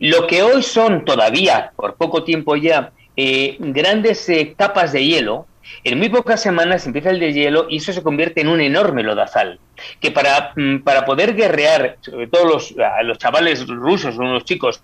Lo 0.00 0.26
que 0.26 0.42
hoy 0.42 0.62
son 0.62 1.04
todavía, 1.04 1.72
por 1.76 1.94
poco 1.94 2.24
tiempo 2.24 2.56
ya, 2.56 2.92
eh, 3.16 3.56
grandes 3.58 4.28
eh, 4.28 4.54
capas 4.56 4.92
de 4.92 5.04
hielo, 5.04 5.46
en 5.84 5.98
muy 5.98 6.08
pocas 6.08 6.42
semanas 6.42 6.86
empieza 6.86 7.10
el 7.10 7.20
deshielo 7.20 7.66
y 7.68 7.76
eso 7.76 7.92
se 7.92 8.02
convierte 8.02 8.40
en 8.40 8.48
un 8.48 8.60
enorme 8.60 9.02
lodazal. 9.02 9.58
Que 10.00 10.10
para, 10.10 10.52
mm, 10.56 10.78
para 10.78 11.04
poder 11.04 11.34
guerrear, 11.34 11.98
sobre 12.00 12.26
todo 12.26 12.46
los, 12.46 12.74
los 13.04 13.18
chavales 13.18 13.66
rusos 13.66 14.18
o 14.18 14.22
los 14.22 14.44
chicos 14.44 14.82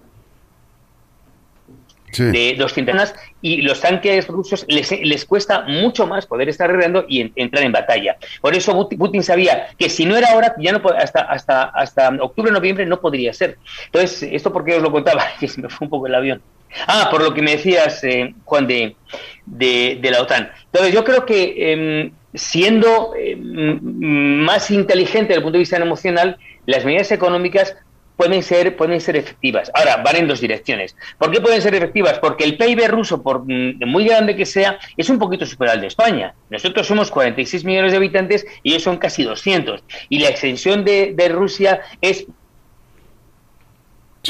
de 2.16 2.54
200 2.58 3.14
y 3.42 3.62
los 3.62 3.80
tanques 3.80 4.28
rusos 4.28 4.64
les, 4.68 4.90
les, 5.02 5.24
cuesta 5.24 5.62
mucho 5.62 6.06
más 6.06 6.26
poder 6.26 6.48
estar 6.48 6.70
guerreando 6.70 7.04
y 7.08 7.32
entrar 7.36 7.64
en 7.64 7.72
batalla. 7.72 8.16
Por 8.40 8.54
eso 8.54 8.88
Putin 8.88 9.22
sabía 9.22 9.68
que 9.78 9.88
si 9.88 10.06
no 10.06 10.16
era 10.16 10.32
ahora, 10.32 10.54
ya 10.58 10.72
no 10.72 10.80
hasta 10.96 11.22
hasta 11.22 11.64
hasta 11.64 12.08
octubre 12.20 12.52
noviembre 12.52 12.86
no 12.86 13.00
podría 13.00 13.32
ser. 13.32 13.58
Entonces, 13.86 14.28
esto 14.32 14.52
porque 14.52 14.76
os 14.76 14.82
lo 14.82 14.92
contaba, 14.92 15.24
que 15.40 15.48
se 15.48 15.60
me 15.60 15.68
fue 15.68 15.86
un 15.86 15.90
poco 15.90 16.06
el 16.06 16.14
avión. 16.14 16.42
Ah, 16.86 17.08
por 17.10 17.22
lo 17.22 17.34
que 17.34 17.42
me 17.42 17.52
decías, 17.52 18.02
eh, 18.04 18.34
Juan, 18.44 18.66
de, 18.66 18.96
de, 19.46 20.10
la 20.10 20.22
OTAN. 20.22 20.50
Entonces, 20.66 20.92
yo 20.92 21.04
creo 21.04 21.24
que 21.24 21.72
em, 21.72 22.12
siendo 22.34 23.14
em, 23.16 23.80
más 24.44 24.70
inteligente 24.70 25.28
desde 25.28 25.36
el 25.36 25.42
punto 25.42 25.54
de 25.54 25.60
vista 25.60 25.76
emocional, 25.76 26.36
las 26.66 26.84
medidas 26.84 27.12
económicas 27.12 27.76
pueden 28.16 28.42
ser, 28.42 28.76
pueden 28.76 29.00
ser 29.00 29.16
efectivas. 29.16 29.70
Ahora, 29.74 29.96
van 29.98 30.16
en 30.16 30.28
dos 30.28 30.40
direcciones. 30.40 30.96
¿Por 31.18 31.30
qué 31.30 31.40
pueden 31.40 31.60
ser 31.62 31.74
efectivas? 31.74 32.18
Porque 32.18 32.44
el 32.44 32.56
PIB 32.56 32.88
ruso, 32.88 33.22
por 33.22 33.44
muy 33.44 34.04
grande 34.04 34.36
que 34.36 34.46
sea, 34.46 34.78
es 34.96 35.08
un 35.10 35.18
poquito 35.18 35.46
superior 35.46 35.74
al 35.74 35.80
de 35.80 35.88
España. 35.88 36.34
Nosotros 36.50 36.86
somos 36.86 37.10
46 37.10 37.64
millones 37.64 37.92
de 37.92 37.98
habitantes 37.98 38.46
y 38.62 38.70
ellos 38.70 38.82
son 38.82 38.98
casi 38.98 39.24
200. 39.24 39.82
Y 40.08 40.20
la 40.20 40.28
extensión 40.28 40.84
de, 40.84 41.12
de 41.14 41.28
Rusia 41.28 41.80
es 42.00 42.26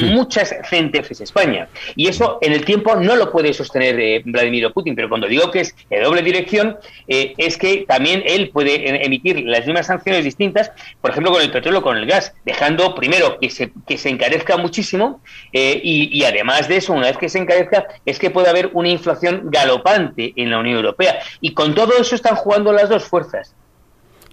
muchas 0.03 0.55
centefes 0.69 1.21
España. 1.21 1.69
Y 1.97 2.09
eso 2.09 2.39
en 2.41 2.53
el 2.53 2.65
tiempo 2.65 2.97
no 2.97 3.17
lo 3.17 3.31
puede 3.31 3.53
sostener 3.53 3.99
eh, 3.99 4.23
Vladimir 4.25 4.73
Putin, 4.73 4.95
pero 4.95 5.09
cuando 5.09 5.27
digo 5.27 5.51
que 5.51 5.61
es 5.61 5.75
de 5.91 6.01
doble 6.01 6.23
dirección, 6.23 6.77
eh, 7.09 7.35
es 7.37 7.57
que 7.57 7.85
también 7.87 8.23
él 8.27 8.51
puede 8.51 9.05
emitir 9.05 9.43
las 9.45 9.67
mismas 9.67 9.87
sanciones 9.87 10.25
distintas, 10.25 10.73
por 11.01 11.11
ejemplo, 11.11 11.33
con 11.33 11.43
el 11.43 11.51
petróleo, 11.51 11.83
con 11.83 11.97
el 11.97 12.07
gas, 12.07 12.33
dejando 12.45 12.95
primero 12.95 13.39
que 13.39 13.51
se, 13.51 13.73
que 13.87 13.99
se 13.99 14.09
encarezca 14.09 14.57
muchísimo 14.57 15.21
eh, 15.53 15.81
y, 15.83 16.17
y, 16.17 16.25
además 16.25 16.69
de 16.69 16.77
eso, 16.77 16.93
una 16.93 17.07
vez 17.07 17.19
que 17.19 17.29
se 17.29 17.39
encarezca, 17.39 17.87
es 18.05 18.19
que 18.19 18.31
puede 18.31 18.49
haber 18.49 18.71
una 18.73 18.89
inflación 18.89 19.43
galopante 19.51 20.33
en 20.37 20.51
la 20.51 20.59
Unión 20.59 20.77
Europea. 20.77 21.19
Y 21.41 21.55
con 21.55 21.75
todo 21.75 21.93
eso 21.99 22.15
están 22.15 22.37
jugando 22.37 22.73
las 22.73 22.89
dos 22.89 23.05
fuerzas. 23.05 23.55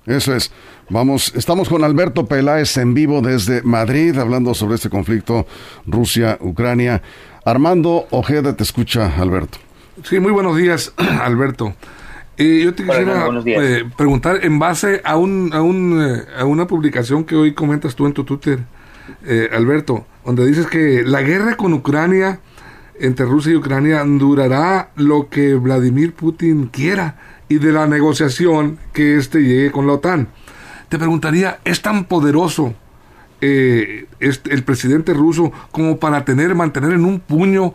Eso 0.05 0.35
es. 0.35 0.51
Vamos, 0.91 1.31
estamos 1.37 1.69
con 1.69 1.85
Alberto 1.85 2.25
Peláez 2.25 2.75
en 2.75 2.93
vivo 2.93 3.21
desde 3.21 3.61
Madrid, 3.61 4.17
hablando 4.17 4.53
sobre 4.53 4.75
este 4.75 4.89
conflicto 4.89 5.47
Rusia-Ucrania. 5.87 7.01
Armando 7.45 8.07
Ojeda 8.09 8.57
te 8.57 8.63
escucha, 8.63 9.15
Alberto. 9.15 9.57
Sí, 10.03 10.19
muy 10.19 10.33
buenos 10.33 10.57
días, 10.57 10.93
Alberto. 10.97 11.73
Eh, 12.35 12.63
yo 12.65 12.73
te 12.73 12.83
quisiera 12.83 13.29
eh, 13.45 13.85
preguntar 13.95 14.43
en 14.43 14.59
base 14.59 14.99
a, 15.05 15.15
un, 15.15 15.51
a, 15.53 15.61
un, 15.61 15.97
eh, 16.03 16.23
a 16.37 16.43
una 16.43 16.67
publicación 16.67 17.23
que 17.23 17.37
hoy 17.37 17.53
comentas 17.53 17.95
tú 17.95 18.05
en 18.05 18.11
tu 18.11 18.25
Twitter, 18.25 18.59
Alberto, 19.53 20.05
donde 20.25 20.45
dices 20.45 20.67
que 20.67 21.03
la 21.05 21.21
guerra 21.21 21.55
con 21.55 21.71
Ucrania, 21.71 22.41
entre 22.99 23.25
Rusia 23.25 23.53
y 23.53 23.55
Ucrania, 23.55 24.03
durará 24.03 24.91
lo 24.97 25.29
que 25.29 25.53
Vladimir 25.55 26.13
Putin 26.13 26.67
quiera 26.67 27.15
y 27.47 27.59
de 27.59 27.71
la 27.71 27.87
negociación 27.87 28.77
que 28.91 29.15
éste 29.15 29.39
llegue 29.39 29.71
con 29.71 29.87
la 29.87 29.93
OTAN. 29.93 30.27
Te 30.91 30.99
preguntaría, 30.99 31.59
¿es 31.63 31.81
tan 31.81 32.03
poderoso 32.03 32.73
eh, 33.39 34.07
este, 34.19 34.53
el 34.53 34.65
presidente 34.65 35.13
ruso 35.13 35.53
como 35.71 35.97
para 35.99 36.25
tener, 36.25 36.53
mantener 36.53 36.91
en 36.91 37.05
un 37.05 37.21
puño 37.21 37.73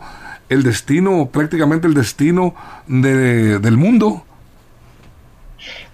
el 0.49 0.61
destino, 0.61 1.27
prácticamente 1.33 1.87
el 1.87 1.95
destino 1.95 2.53
del 2.85 3.75
mundo? 3.75 4.23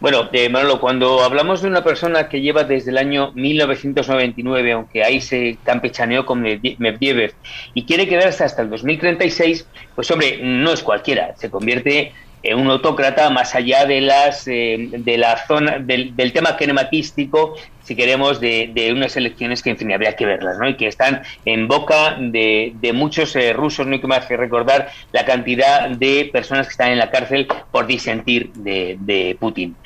Bueno, 0.02 0.28
eh, 0.34 0.52
cuando 0.82 1.24
hablamos 1.24 1.62
de 1.62 1.70
una 1.70 1.82
persona 1.82 2.28
que 2.28 2.42
lleva 2.42 2.66
desde 2.66 2.92
el 2.92 2.98
año 2.98 3.32
1999, 3.36 4.74
aunque 4.74 5.06
ahí 5.06 5.22
se 5.22 5.58
campechaneó 5.64 6.26
con 6.26 6.42
Medvedev, 6.42 7.32
y 7.74 7.86
quiere 7.86 8.06
quedarse 8.06 8.44
hasta 8.44 8.64
el 8.64 8.70
2036, 8.70 9.66
pues 9.96 10.12
hombre, 10.12 10.42
no 10.44 10.74
es 10.74 10.84
cualquiera, 10.84 11.34
se 11.38 11.50
convierte 11.50 12.12
eh, 12.44 12.54
un 12.56 12.70
autócrata 12.70 13.30
más 13.30 13.56
allá 13.56 13.86
de 13.86 14.02
las 14.02 14.50
eh, 14.50 14.90
de 14.92 15.18
la 15.18 15.48
zona 15.48 15.80
del, 15.80 16.14
tema 16.34 16.58
kinematístico 16.58 17.56
si 17.84 17.96
queremos 17.96 18.42
de, 18.42 18.92
unas 18.94 19.16
elecciones 19.16 19.64
que 19.64 19.70
en 19.70 19.78
fin 19.78 19.94
habría 19.94 20.18
que 20.18 20.26
verlas 20.26 20.58
¿no? 20.60 20.68
y 20.68 20.76
que 20.76 20.88
están 20.88 21.22
en 21.46 21.70
boca 21.70 22.18
de, 22.20 22.92
muchos 22.94 23.34
eh, 23.38 23.54
rusos 23.54 23.88
no 23.88 23.94
hay 23.94 24.02
que 24.02 24.08
más 24.08 24.26
que 24.26 24.36
recordar 24.36 24.90
la 25.14 25.24
cantidad 25.24 25.90
de 25.90 26.30
personas 26.34 26.68
que 26.68 26.72
están 26.72 26.92
en 26.92 27.00
la 27.00 27.10
cárcel 27.10 27.48
por 27.72 27.88
disentir 27.88 28.52
de, 28.56 29.38
Putin 29.40 29.78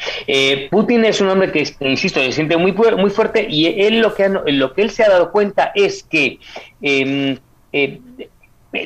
Putin 0.72 1.06
es 1.06 1.22
un 1.22 1.30
hombre 1.30 1.52
que 1.52 1.64
insisto 1.82 2.20
se 2.20 2.32
siente 2.32 2.58
muy 2.58 2.72
muy 2.72 3.12
fuerte 3.12 3.46
y 3.48 3.68
él 3.84 4.00
lo 4.00 4.16
que 4.16 4.30
lo 4.30 4.74
que 4.74 4.82
él 4.82 4.90
se 4.90 5.04
ha 5.04 5.10
dado 5.10 5.32
cuenta 5.32 5.72
es 5.76 6.02
que 6.02 6.40
em, 6.82 7.38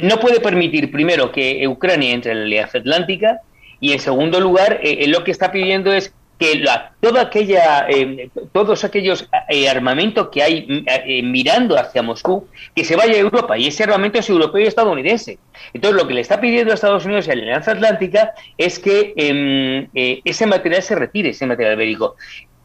no 0.01 0.20
puede 0.20 0.42
permitir 0.42 0.92
primero 0.92 1.32
que 1.32 1.66
Ucrania 1.70 2.13
entre 2.13 2.34
en 2.34 2.40
la 2.40 2.46
Alianza 2.46 2.78
Atlántica 2.78 3.42
y 3.82 3.94
en 3.94 4.00
segundo 4.00 4.40
lugar, 4.40 4.80
eh, 4.84 5.08
lo 5.08 5.24
que 5.24 5.32
está 5.32 5.52
pidiendo 5.52 5.92
es 5.92 6.14
que 6.38 6.56
la, 6.60 6.94
toda 7.02 7.24
aquella, 7.24 7.88
eh, 7.90 8.30
todos 8.52 8.84
aquellos 8.84 9.28
eh, 9.50 9.68
armamentos 9.68 10.30
que 10.30 10.44
hay 10.44 11.22
mirando 11.24 11.78
hacia 11.78 12.04
Moscú, 12.04 12.48
que 12.76 12.86
se 12.86 12.96
vaya 12.96 13.16
a 13.16 13.18
Europa, 13.18 13.58
y 13.58 13.68
ese 13.68 13.84
armamento 13.84 14.20
es 14.20 14.30
europeo 14.30 14.62
y 14.62 14.68
estadounidense. 14.68 15.40
Entonces, 15.74 16.00
lo 16.00 16.08
que 16.08 16.14
le 16.14 16.22
está 16.22 16.40
pidiendo 16.40 16.72
a 16.72 16.76
Estados 16.76 17.06
Unidos 17.06 17.28
y 17.28 17.32
a 17.32 17.36
la 17.36 17.42
Alianza 17.42 17.72
Atlántica 17.72 18.34
es 18.56 18.78
que 18.78 19.14
em, 19.18 19.88
ese 19.94 20.46
material 20.46 20.84
se 20.84 20.96
retire, 20.96 21.30
ese 21.30 21.48
material 21.48 21.76
bélico. 21.76 22.16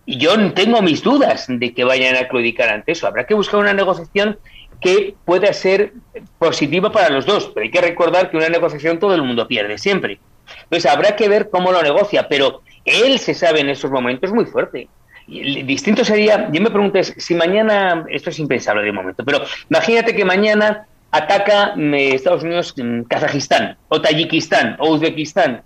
Y 0.04 0.18
yo 0.18 0.52
tengo 0.52 0.82
mis 0.82 1.02
dudas 1.02 1.46
de 1.49 1.73
que 1.73 1.85
vayan 1.85 2.14
a 2.16 2.28
claudicar 2.28 2.68
ante 2.68 2.92
eso. 2.92 3.06
Habrá 3.06 3.26
que 3.26 3.35
buscar 3.35 3.58
una 3.58 3.73
negociación 3.73 4.38
que 4.80 5.14
pueda 5.25 5.52
ser 5.54 5.94
positiva 6.38 6.92
para 6.92 7.08
los 7.08 7.25
dos, 7.25 7.50
pero 7.54 7.64
hay 7.64 7.70
que 7.70 7.80
recordar 7.80 8.30
que 8.30 8.37
una 8.37 8.50
negociación 8.50 8.99
todo 8.99 9.14
el 9.14 9.23
mundo 9.23 9.49
pierde 9.49 9.78
siempre. 9.78 10.18
Entonces 10.64 10.90
habrá 10.90 11.16
que 11.16 11.28
ver 11.28 11.50
cómo 11.50 11.72
lo 11.72 11.82
negocia, 11.82 12.28
pero 12.28 12.62
él 12.84 13.18
se 13.18 13.34
sabe 13.34 13.60
en 13.60 13.70
esos 13.70 13.90
momentos 13.90 14.32
muy 14.32 14.46
fuerte. 14.46 14.88
distinto 15.26 16.04
sería, 16.04 16.48
yo 16.52 16.60
me 16.60 16.70
pregunto, 16.70 17.02
si 17.02 17.34
mañana, 17.34 18.06
esto 18.10 18.30
es 18.30 18.38
impensable 18.38 18.82
de 18.82 18.92
momento, 18.92 19.24
pero 19.24 19.42
imagínate 19.68 20.14
que 20.14 20.24
mañana 20.24 20.86
ataca 21.10 21.74
eh, 21.76 22.14
Estados 22.14 22.42
Unidos 22.42 22.74
Kazajistán, 23.08 23.76
o 23.88 24.00
Tayikistán, 24.00 24.76
o 24.78 24.90
Uzbekistán, 24.90 25.62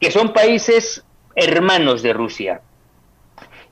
que 0.00 0.10
son 0.10 0.32
países 0.32 1.04
hermanos 1.34 2.02
de 2.02 2.12
Rusia. 2.12 2.60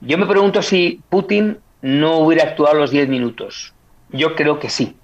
Yo 0.00 0.18
me 0.18 0.26
pregunto 0.26 0.60
si 0.60 1.00
Putin 1.08 1.58
no 1.80 2.18
hubiera 2.18 2.44
actuado 2.44 2.74
los 2.74 2.90
10 2.90 3.08
minutos. 3.08 3.74
Yo 4.10 4.34
creo 4.34 4.58
que 4.58 4.68
sí. 4.68 4.96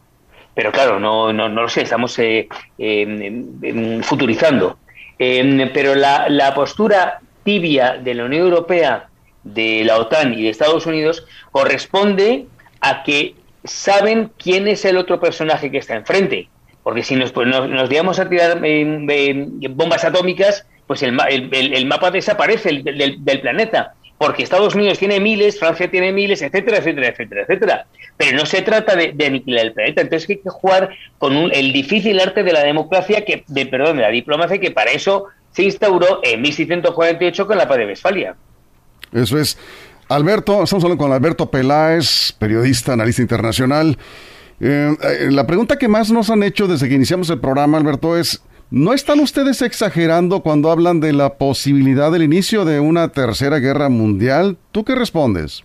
Pero 0.55 0.73
claro, 0.73 0.99
no, 0.99 1.33
no, 1.33 1.49
no 1.49 1.63
lo 1.63 1.69
sé, 1.69 1.83
estamos 1.83 2.19
eh, 2.19 2.49
em, 2.77 4.03
futurizando. 4.03 4.79
Em, 5.23 5.71
pero 5.75 5.95
la, 5.95 6.31
la 6.31 6.55
postura 6.55 7.21
tibia 7.45 7.99
de 8.03 8.15
la 8.15 8.25
Unión 8.25 8.43
Europea, 8.43 9.11
de 9.45 9.85
la 9.85 9.99
OTAN 9.99 10.33
y 10.33 10.45
de 10.45 10.49
Estados 10.49 10.87
Unidos 10.87 11.27
corresponde 11.53 12.47
a 12.81 13.03
que 13.03 13.35
saben 13.63 14.33
quién 14.39 14.67
es 14.67 14.83
el 14.87 14.97
otro 14.97 15.21
personaje 15.21 15.71
que 15.71 15.77
está 15.77 15.95
enfrente. 15.95 16.49
Porque 16.83 17.03
si 17.03 17.17
nos, 17.17 17.33
pues 17.33 17.47
nos, 17.47 17.69
nos 17.69 18.19
a 18.19 18.29
tirar 18.31 18.65
em, 18.65 19.07
em, 19.11 19.61
bombas 19.77 20.05
atómicas, 20.05 20.67
pues 20.87 21.03
el, 21.03 21.19
el, 21.29 21.75
el 21.75 21.87
mapa 21.87 22.11
desaparece 22.11 22.83
del, 22.83 23.41
planeta 23.43 23.93
porque 24.21 24.43
Estados 24.43 24.75
Unidos 24.75 24.99
tiene 24.99 25.19
miles, 25.19 25.59
Francia 25.59 25.91
tiene 25.91 26.13
miles, 26.13 26.43
etcétera, 26.43 26.77
etcétera, 26.77 27.09
etcétera, 27.09 27.41
etcétera. 27.41 27.87
Pero 28.19 28.37
no 28.37 28.45
se 28.45 28.61
trata 28.61 28.95
de, 28.95 29.15
aniquilar 29.25 29.65
el 29.65 29.73
planeta, 29.73 30.03
entonces 30.03 30.29
hay 30.29 30.37
que 30.37 30.51
jugar 30.51 30.91
con 31.17 31.33
el 31.33 31.73
difícil 31.73 32.21
arte 32.21 32.43
de 32.43 32.53
la 32.53 32.63
democracia, 32.63 33.25
que, 33.25 33.45
de, 33.49 33.65
perdón, 33.65 33.97
de 33.97 34.03
la 34.03 34.11
diplomacia, 34.11 34.61
que 34.61 34.73
para 34.73 34.91
eso 34.91 35.29
se 35.53 35.63
instauró 35.63 36.21
en 36.23 36.43
1648 36.43 37.47
con 37.47 37.57
la 37.57 37.67
paz 37.67 37.79
de 37.79 37.87
Westfalia. 37.87 38.37
Eso 39.11 39.39
es. 39.39 39.57
Alberto, 40.11 40.65
estamos 40.65 40.85
hablando 40.85 41.03
con 41.03 41.13
Alberto 41.15 41.51
Peláez, 41.51 42.33
periodista, 42.39 42.93
analista 42.93 43.23
internacional. 43.23 43.97
Eh, 44.61 44.95
eh, 45.03 45.29
la 45.31 45.47
pregunta 45.47 45.79
que 45.79 45.89
más 45.89 46.11
nos 46.11 46.29
han 46.29 46.43
hecho 46.43 46.69
desde 46.69 46.91
que 46.91 46.95
iniciamos 46.95 47.31
el 47.31 47.41
programa, 47.41 47.79
Alberto, 47.79 48.19
es 48.19 48.43
¿No 48.73 48.93
están 48.93 49.19
ustedes 49.19 49.63
exagerando 49.63 50.43
cuando 50.43 50.71
hablan 50.71 51.01
de 51.01 51.13
la 51.13 51.35
posibilidad 51.35 52.13
del 52.13 52.23
inicio 52.23 52.65
de 52.65 52.79
una 52.79 53.09
tercera 53.09 53.59
guerra 53.59 53.89
mundial? 53.89 54.59
¿Tú 54.71 54.85
qué 54.85 54.95
respondes? 54.95 55.65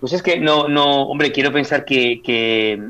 Pues 0.00 0.14
es 0.14 0.22
que 0.22 0.40
no, 0.40 0.68
no, 0.68 1.02
hombre, 1.02 1.30
quiero 1.30 1.52
pensar 1.52 1.84
que, 1.84 2.22
que, 2.22 2.80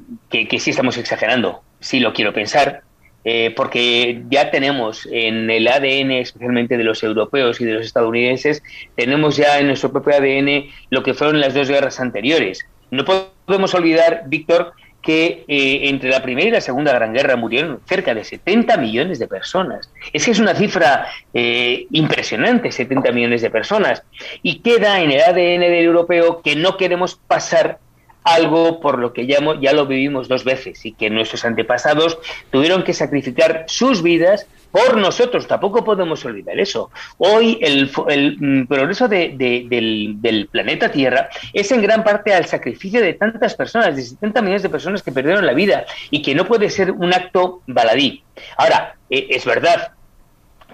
que, 0.47 0.61
sí 0.61 0.71
estamos 0.71 0.97
exagerando. 0.97 1.63
Sí 1.81 1.99
lo 1.99 2.13
quiero 2.13 2.33
pensar, 2.33 2.83
eh, 3.25 3.53
porque 3.57 4.23
ya 4.31 4.53
tenemos 4.53 5.09
en 5.11 5.51
el 5.51 5.67
ADN, 5.67 6.13
especialmente 6.13 6.79
de 6.79 6.85
los 6.85 7.03
europeos 7.03 7.61
y 7.61 7.65
de 7.65 7.73
los 7.73 7.85
estadounidenses, 7.85 8.63
tenemos 8.95 9.37
ya 9.39 9.59
en 9.59 9.67
nuestro 9.67 9.91
propio 9.91 10.15
ADN 10.15 10.67
lo 10.91 11.03
que 11.03 11.15
fueron 11.15 11.41
las 11.41 11.53
dos 11.53 11.69
guerras 11.69 11.99
anteriores. 11.99 12.65
No 12.93 13.05
podemos 13.05 13.75
olvidar, 13.75 14.23
Víctor, 14.29 14.73
que 15.03 15.45
eh, 15.49 15.89
entre 15.89 16.11
la 16.11 16.23
Primera 16.23 16.49
y 16.49 16.53
la 16.53 16.61
Segunda 16.61 16.93
Gran 16.93 17.13
Guerra 17.13 17.37
murieron 17.37 17.81
cerca 17.87 18.15
de 18.15 18.25
70 18.25 18.77
millones 18.77 19.19
de 19.19 19.29
personas. 19.29 19.91
Es 20.13 20.25
que 20.25 20.31
es 20.33 20.39
una 20.39 20.55
cifra 20.55 21.07
eh, 21.33 21.87
impresionante, 21.91 22.71
70 22.71 23.13
millones 23.13 23.43
de 23.43 23.51
personas. 23.51 24.03
Y 24.43 24.61
queda 24.61 25.01
en 25.01 25.11
el 25.11 25.21
ADN 25.23 25.61
del 25.61 25.85
europeo 25.85 26.43
que 26.43 26.57
no 26.57 26.77
queremos 26.77 27.19
pasar 27.27 27.79
algo 28.25 28.81
por 28.81 28.99
lo 28.99 29.13
que 29.13 29.27
ya, 29.27 29.39
ya 29.61 29.73
lo 29.73 29.87
vivimos 29.87 30.29
dos 30.29 30.45
veces 30.45 30.85
y 30.85 30.93
que 30.93 31.11
nuestros 31.11 31.45
antepasados 31.45 32.19
tuvieron 32.51 32.83
que 32.83 32.93
sacrificar 32.93 33.65
sus 33.67 34.03
vidas 34.03 34.47
por 34.71 34.97
nosotros. 34.97 35.47
Tampoco 35.47 35.85
podemos 35.85 36.25
olvidar 36.25 36.59
eso. 36.59 36.91
Hoy 37.19 37.59
el, 37.61 37.91
mm, 37.91 38.67
progreso 38.67 39.09
del, 39.09 40.49
planeta 40.51 40.91
Tierra 40.91 41.29
es 41.53 41.71
en 41.73 41.83
gran 41.83 42.05
parte 42.05 42.33
al 42.33 42.47
sacrificio 42.47 43.01
de 43.01 43.15
tantas 43.15 43.55
personas, 43.55 43.97
de 43.97 44.03
70 44.03 44.43
millones 44.43 44.63
de 44.63 44.69
personas 44.69 45.03
que 45.03 45.13
perdieron 45.13 45.47
la 45.47 45.53
vida 45.53 45.85
y 46.11 46.23
que 46.23 46.35
no 46.35 46.47
puede 46.47 46.71
ser 46.71 46.93
un 46.93 47.13
acto 47.13 47.63
baladí. 47.67 48.23
Ahora, 48.57 48.97
eh, 49.09 49.29
es 49.31 49.45
verdad 49.45 49.93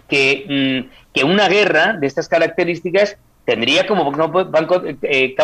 que, 0.08 0.44
mm, 0.84 1.12
que, 1.12 1.24
una 1.24 1.48
guerra 1.48 1.94
de 1.94 2.06
estas 2.06 2.28
características 2.28 3.16
tendría 3.44 3.86
como 3.86 4.10
banco, 4.10 4.82
eh, 5.02 5.34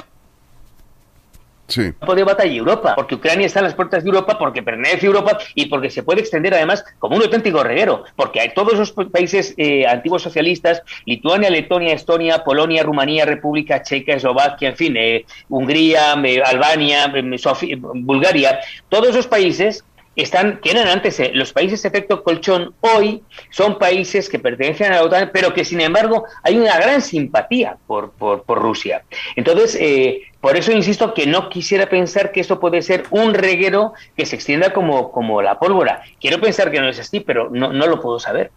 sí. 1.67 1.83
de 1.83 2.25
batalla 2.25 2.53
Europa, 2.53 2.95
porque 2.95 3.15
Ucrania 3.15 3.47
está 3.47 3.61
en 3.61 3.67
las 3.67 3.75
puertas 3.75 4.05
de 4.05 4.11
Europa, 4.11 4.39
porque 4.39 4.63
pertenece 4.63 5.07
a 5.07 5.09
Europa 5.09 5.39
y 5.55 5.67
porque 5.67 5.91
se 5.91 6.03
puede 6.03 6.21
extender 6.21 6.55
además 6.55 6.85
como 6.99 7.17
un 7.17 7.23
auténtico 7.23 7.63
reguero, 7.63 8.05
porque 8.17 8.41
hay 8.41 8.55
todos 8.55 8.75
los 8.75 8.93
países 9.11 9.55
eh, 9.57 9.87
antiguos 9.87 10.23
socialistas, 10.23 10.83
Lituania, 11.07 11.51
Letonia, 11.51 11.95
Estonia, 11.95 12.45
Polonia, 12.45 12.83
Rumanía, 12.83 13.25
República 13.25 13.83
Checa, 13.83 14.15
Eslovaquia, 14.15 14.71
en 14.71 14.77
fin, 14.77 14.97
eh, 14.97 15.25
Hungría, 15.49 16.15
eh, 16.25 16.43
Albania, 16.45 17.13
Bulgaria, 17.77 18.61
todos 18.89 19.09
esos 19.09 19.27
países 19.27 19.85
están, 20.17 20.61
que 20.61 20.71
eran 20.71 20.89
antes 20.89 21.21
los 21.35 21.53
países 21.53 21.85
efecto 21.85 22.23
colchón, 22.23 22.75
hoy 22.81 23.23
son 23.51 23.79
países 23.79 24.29
que 24.29 24.39
pertenecen 24.39 24.93
a 24.93 24.97
la 24.97 25.05
OTAN, 25.05 25.31
pero 25.33 25.55
que 25.55 25.65
sin 25.65 25.81
embargo 25.81 26.25
hay 26.43 26.57
una 26.59 26.79
gran 26.79 27.01
simpatía 27.01 27.77
por, 27.87 28.13
por, 28.13 28.43
por 28.43 28.61
Rusia. 28.61 29.05
Entonces, 29.37 29.79
por 30.41 30.57
eso 30.57 30.73
insisto 30.73 31.15
que 31.15 31.27
no 31.27 31.49
quisiera 31.49 31.89
pensar 31.89 32.33
que 32.33 32.41
esto 32.41 32.61
puede 32.61 32.83
ser 32.83 33.05
un 33.11 33.33
reguero 33.33 33.93
que 34.17 34.27
se 34.27 34.37
extienda 34.37 34.73
como, 34.73 35.13
como 35.13 35.41
la 35.41 35.59
pólvora. 35.59 36.03
Quiero 36.21 36.41
pensar 36.41 36.71
que 36.71 36.81
no 36.81 36.89
es 36.89 36.99
así, 36.99 37.21
pero 37.21 37.49
no, 37.51 37.73
no 37.73 37.87
lo 37.87 38.01
puedo 38.01 38.19
saber. 38.19 38.51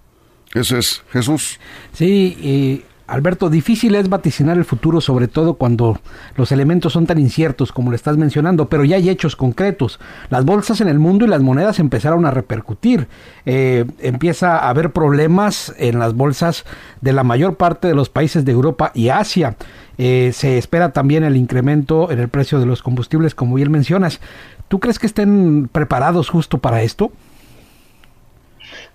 Eso 0.53 0.77
es, 0.77 1.03
Jesús. 1.11 1.59
Sí, 1.93 2.37
y 2.41 2.85
Alberto, 3.07 3.51
difícil 3.51 3.93
es 3.93 4.09
vaticinar 4.09 4.57
el 4.57 4.65
futuro, 4.65 4.99
sobre 4.99 5.27
todo 5.27 5.53
cuando 5.53 5.99
los 6.35 6.51
elementos 6.51 6.93
son 6.93 7.05
tan 7.05 7.19
inciertos 7.19 7.71
como 7.71 7.91
le 7.91 7.97
estás 7.97 8.17
mencionando, 8.17 8.67
pero 8.67 8.83
ya 8.83 8.95
hay 8.95 9.09
hechos 9.09 9.35
concretos. 9.35 9.99
Las 10.29 10.43
bolsas 10.43 10.81
en 10.81 10.87
el 10.87 10.97
mundo 10.97 11.25
y 11.25 11.27
las 11.27 11.41
monedas 11.41 11.77
empezaron 11.79 12.25
a 12.25 12.31
repercutir. 12.31 13.07
Eh, 13.45 13.85
empieza 13.99 14.57
a 14.57 14.69
haber 14.69 14.91
problemas 14.91 15.73
en 15.77 15.99
las 15.99 16.15
bolsas 16.15 16.65
de 17.01 17.13
la 17.13 17.23
mayor 17.23 17.57
parte 17.57 17.87
de 17.87 17.93
los 17.93 18.09
países 18.09 18.43
de 18.43 18.51
Europa 18.51 18.91
y 18.95 19.09
Asia. 19.09 19.55
Eh, 19.99 20.31
se 20.33 20.57
espera 20.57 20.91
también 20.91 21.23
el 21.23 21.37
incremento 21.37 22.11
en 22.11 22.19
el 22.19 22.29
precio 22.29 22.59
de 22.59 22.65
los 22.65 22.81
combustibles, 22.81 23.35
como 23.35 23.55
bien 23.55 23.71
mencionas. 23.71 24.19
¿Tú 24.67 24.79
crees 24.79 24.97
que 24.97 25.05
estén 25.05 25.69
preparados 25.71 26.29
justo 26.29 26.57
para 26.57 26.81
esto? 26.81 27.11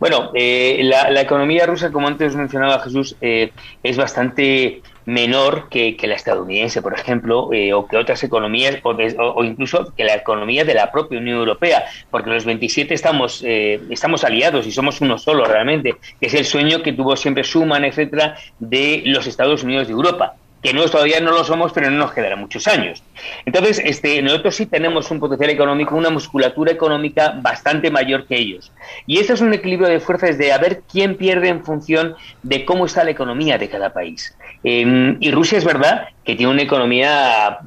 Bueno, 0.01 0.31
eh, 0.33 0.81
la, 0.83 1.21
economía 1.21 1.67
rusa, 1.67 1.93
como 1.93 2.09
antes 2.09 2.35
mencionaba 2.35 2.81
Jesús, 2.81 3.17
eh, 3.21 3.53
es 3.83 3.99
bastante 3.99 4.81
menor 5.05 5.69
que, 5.69 5.95
la 6.03 6.15
estadounidense, 6.15 6.81
por 6.81 6.95
ejemplo, 6.95 7.51
o 7.75 7.87
que 7.87 7.97
otras 7.99 8.25
economías, 8.25 8.79
o, 8.83 9.45
incluso 9.45 9.93
que 9.95 10.05
la 10.05 10.15
economía 10.15 10.65
de 10.65 10.73
la 10.73 10.91
propia 10.91 11.19
Unión 11.19 11.37
Europea, 11.39 11.85
porque 12.11 12.31
los 12.31 12.47
27 12.47 12.95
estamos, 12.95 13.43
estamos 13.45 14.25
aliados 14.25 14.67
y 14.67 14.73
somos 14.73 15.01
uno 15.03 15.19
solo 15.19 15.45
realmente, 15.45 15.97
que 16.19 16.27
es 16.27 16.35
el 16.35 16.47
sueño 16.47 16.83
que 16.83 16.95
tuvo 16.95 17.15
siempre 17.17 17.43
Schuman, 17.45 17.85
etcétera, 17.85 18.37
de 18.59 19.03
los 19.05 19.27
Estados 19.27 19.65
Unidos 19.65 19.89
de 19.89 19.93
Europa 19.93 20.37
que 20.63 20.73
nosotros 20.73 20.93
todavía 20.93 21.21
no 21.21 21.31
lo 21.31 21.45
somos, 21.45 21.73
pero 21.73 21.91
no 21.91 21.97
nos 21.97 22.13
quedarán 22.13 22.41
muchos 22.41 22.67
años. 22.69 23.03
Entonces, 23.47 23.81
este, 23.85 24.21
nosotros 24.23 24.55
sí 24.55 24.67
tenemos 24.67 25.11
un 25.11 25.21
potencial 25.21 25.51
económico, 25.51 25.97
una 25.97 26.11
musculatura 26.11 26.71
económica 26.73 27.35
bastante 27.41 27.91
mayor 27.91 28.27
que 28.27 28.37
ellos. 28.37 28.73
Y 29.07 29.19
este 29.19 29.33
es 29.33 29.41
un 29.41 29.55
equilibrio 29.55 29.89
de 29.89 30.01
fuerzas 30.01 30.37
de 30.39 30.53
a 30.53 30.59
ver 30.59 30.83
quién 30.91 31.17
pierde 31.17 31.49
en 31.49 31.65
función 31.65 32.15
de 32.43 32.65
cómo 32.65 32.87
está 32.87 33.05
la 33.05 33.11
economía 33.11 33.59
de 33.59 33.69
cada 33.69 33.93
país. 33.93 34.37
Em, 34.63 35.17
y 35.21 35.31
Rusia 35.31 35.59
es 35.59 35.65
verdad 35.65 36.09
que 36.25 36.37
tiene 36.37 36.53
una 36.53 36.63
economía 36.63 37.59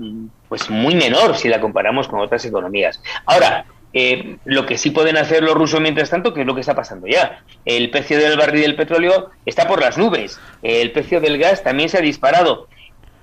pues 0.47 0.69
muy 0.69 0.95
menor 0.95 1.35
si 1.35 1.49
la 1.49 1.59
comparamos 1.59 2.07
con 2.07 2.19
otras 2.19 2.45
economías. 2.45 3.01
Ahora, 3.25 3.65
eh, 3.95 4.37
lo 4.45 4.65
que 4.65 4.79
sí 4.79 4.89
pueden 4.89 5.17
hacer 5.17 5.43
los 5.43 5.53
rusos 5.53 5.79
mientras 5.79 6.09
tanto, 6.09 6.33
que 6.33 6.41
es 6.41 6.47
lo 6.47 6.55
que 6.55 6.61
está 6.61 6.75
pasando 6.75 7.07
ya. 7.07 7.43
El 7.63 7.91
precio 7.91 8.17
del 8.17 8.37
barril 8.37 8.61
del 8.61 8.75
petróleo 8.75 9.29
está 9.45 9.67
por 9.67 9.81
las 9.81 9.97
nubes. 9.97 10.39
El 10.63 10.91
precio 10.91 11.21
del 11.21 11.37
gas 11.37 11.63
también 11.63 11.89
se 11.89 11.97
ha 11.97 12.01
disparado. 12.01 12.67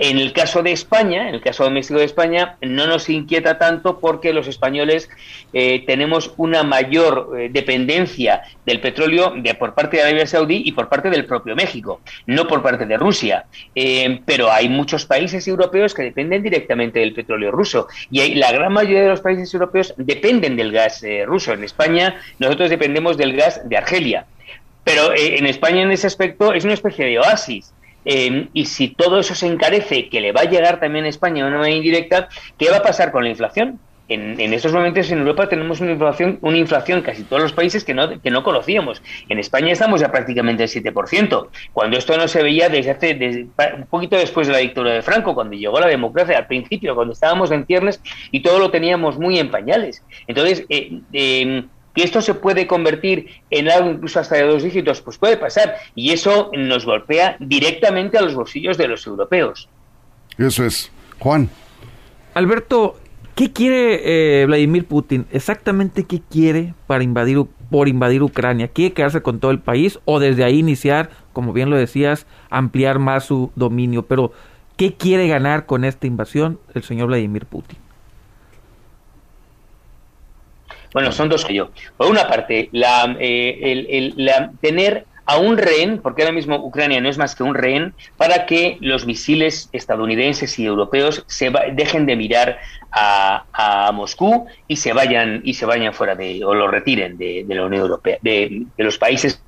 En 0.02 0.18
el 0.18 0.32
caso 0.32 0.62
de 0.62 0.72
España, 0.72 1.28
en 1.28 1.34
el 1.34 1.42
caso 1.42 1.64
doméstico 1.64 1.98
de 1.98 2.06
España, 2.06 2.56
no 2.62 2.86
nos 2.86 3.10
inquieta 3.10 3.58
tanto 3.58 4.00
porque 4.00 4.32
los 4.32 4.48
españoles 4.48 5.10
eh, 5.52 5.84
tenemos 5.86 6.32
una 6.38 6.62
mayor 6.62 7.34
eh, 7.38 7.50
dependencia 7.52 8.40
del 8.64 8.80
petróleo 8.80 9.34
de, 9.36 9.54
por 9.56 9.74
parte 9.74 9.98
de 9.98 10.04
Arabia 10.04 10.26
Saudí 10.26 10.62
y 10.64 10.72
por 10.72 10.88
parte 10.88 11.10
del 11.10 11.26
propio 11.26 11.54
México, 11.54 12.00
no 12.24 12.48
por 12.48 12.62
parte 12.62 12.86
de 12.86 12.96
Rusia. 12.96 13.44
Eh, 13.74 14.22
pero 14.24 14.50
hay 14.50 14.70
muchos 14.70 15.04
países 15.04 15.46
europeos 15.46 15.92
que 15.92 16.04
dependen 16.04 16.42
directamente 16.42 17.00
del 17.00 17.12
petróleo 17.12 17.50
ruso 17.50 17.86
y 18.10 18.20
hay, 18.20 18.34
la 18.36 18.52
gran 18.52 18.72
mayoría 18.72 19.02
de 19.02 19.08
los 19.10 19.20
países 19.20 19.52
europeos 19.52 19.92
dependen 19.98 20.56
del 20.56 20.72
gas 20.72 21.04
ruso. 21.26 21.52
En 21.52 21.62
España 21.62 22.18
nosotros 22.38 22.70
dependemos 22.70 23.18
del 23.18 23.36
gas 23.36 23.68
de 23.68 23.76
Argelia. 23.76 24.24
Pero 24.82 25.12
en 25.14 25.44
España 25.44 25.82
en 25.82 25.90
ese 25.90 26.06
aspecto 26.06 26.54
es 26.54 26.64
una 26.64 26.72
especie 26.72 27.04
de 27.04 27.18
oasis. 27.18 27.74
Em, 28.04 28.48
y 28.52 28.66
si 28.66 28.88
todo 28.88 29.18
eso 29.20 29.34
se 29.34 29.46
encarece, 29.46 30.08
que 30.08 30.20
le 30.20 30.32
va 30.32 30.42
a 30.42 30.44
llegar 30.44 30.80
también 30.80 31.04
a 31.04 31.08
España 31.08 31.44
de 31.44 31.50
una 31.50 31.58
manera 31.58 31.76
indirecta, 31.76 32.28
¿qué 32.58 32.70
va 32.70 32.78
a 32.78 32.82
pasar 32.82 33.12
con 33.12 33.24
la 33.24 33.30
inflación? 33.30 33.78
En, 34.10 34.52
estos 34.52 34.72
momentos 34.72 35.08
en 35.12 35.20
Europa 35.20 35.48
tenemos 35.48 35.80
una 35.80 35.92
inflación, 35.92 36.38
una 36.40 36.56
inflación 36.56 37.00
casi 37.00 37.22
todos 37.22 37.40
los 37.40 37.52
países 37.52 37.84
que 37.84 37.94
no, 37.94 38.20
que 38.20 38.30
no 38.32 38.42
conocíamos. 38.42 39.00
En 39.28 39.38
España 39.38 39.70
estamos 39.70 40.00
ya 40.00 40.10
prácticamente 40.10 40.64
al 40.64 40.68
7%, 40.68 41.48
cuando 41.72 41.96
esto 41.96 42.16
no 42.16 42.26
se 42.26 42.42
veía 42.42 42.68
desde 42.68 42.90
hace 42.90 43.46
un 43.76 43.86
poquito 43.88 44.16
después 44.16 44.48
de 44.48 44.52
la 44.52 44.58
dictadura 44.58 44.94
de 44.94 45.02
Franco, 45.02 45.32
cuando 45.32 45.54
llegó 45.54 45.78
la 45.78 45.86
democracia, 45.86 46.38
al 46.38 46.48
principio, 46.48 46.96
cuando 46.96 47.12
estábamos 47.12 47.52
en 47.52 47.64
ciernes 47.66 48.02
y 48.32 48.40
todo 48.40 48.58
lo 48.58 48.72
teníamos 48.72 49.16
muy 49.16 49.38
en 49.38 49.48
pañales. 49.48 50.02
Entonces, 50.26 50.66
eh, 50.68 51.00
em, 51.12 51.68
que 51.94 52.02
esto 52.02 52.22
se 52.22 52.34
puede 52.34 52.66
convertir 52.66 53.28
en 53.50 53.70
algo 53.70 53.90
incluso 53.90 54.20
hasta 54.20 54.36
de 54.36 54.42
dos 54.42 54.62
dígitos, 54.62 55.00
pues 55.00 55.18
puede 55.18 55.36
pasar. 55.36 55.74
Y 55.94 56.12
eso 56.12 56.50
nos 56.56 56.84
golpea 56.84 57.36
directamente 57.40 58.18
a 58.18 58.22
los 58.22 58.34
bolsillos 58.34 58.78
de 58.78 58.88
los 58.88 59.06
europeos. 59.06 59.68
Eso 60.38 60.64
es. 60.64 60.90
Juan. 61.18 61.50
Alberto, 62.34 62.98
¿qué 63.34 63.52
quiere 63.52 64.42
eh, 64.42 64.46
Vladimir 64.46 64.86
Putin? 64.86 65.26
Exactamente 65.32 66.04
qué 66.04 66.20
quiere 66.30 66.74
para 66.86 67.02
invadir 67.02 67.44
por 67.70 67.88
invadir 67.88 68.22
Ucrania. 68.22 68.68
¿Quiere 68.68 68.92
quedarse 68.92 69.22
con 69.22 69.38
todo 69.38 69.52
el 69.52 69.60
país 69.60 70.00
o 70.04 70.18
desde 70.18 70.44
ahí 70.44 70.58
iniciar, 70.58 71.10
como 71.32 71.52
bien 71.52 71.70
lo 71.70 71.76
decías, 71.76 72.26
ampliar 72.50 72.98
más 72.98 73.24
su 73.24 73.52
dominio? 73.54 74.06
Pero, 74.06 74.32
¿qué 74.76 74.94
quiere 74.94 75.28
ganar 75.28 75.66
con 75.66 75.84
esta 75.84 76.06
invasión 76.06 76.58
el 76.74 76.82
señor 76.82 77.06
Vladimir 77.06 77.46
Putin? 77.46 77.78
Bueno, 80.92 81.12
son 81.12 81.28
dos 81.28 81.44
que 81.44 81.54
yo. 81.54 81.70
Por 81.96 82.08
una 82.08 82.26
parte, 82.28 82.68
la, 82.72 83.16
eh, 83.20 83.84
el, 83.88 84.50
tener 84.60 85.06
a 85.26 85.38
un 85.38 85.56
rehén, 85.56 86.00
porque 86.02 86.22
ahora 86.22 86.34
mismo 86.34 86.56
Ucrania 86.56 87.00
no 87.00 87.08
es 87.08 87.16
más 87.16 87.36
que 87.36 87.44
un 87.44 87.54
rehén, 87.54 87.94
para 88.16 88.46
que 88.46 88.78
los 88.80 89.06
misiles 89.06 89.68
estadounidenses 89.72 90.58
y 90.58 90.66
europeos 90.66 91.24
se 91.28 91.52
dejen 91.72 92.06
de 92.06 92.16
mirar 92.16 92.58
a, 92.90 93.92
Moscú 93.94 94.46
y 94.66 94.76
se 94.76 94.92
vayan 94.92 95.42
y 95.44 95.54
se 95.54 95.66
vayan 95.66 95.94
fuera 95.94 96.14
de 96.16 96.44
o 96.44 96.54
lo 96.54 96.66
retiren 96.66 97.16
de, 97.18 97.44
la 97.48 97.64
Unión 97.64 97.82
Europea, 97.82 98.18
de, 98.22 98.64
de 98.76 98.84
los 98.84 98.98
países 98.98 99.40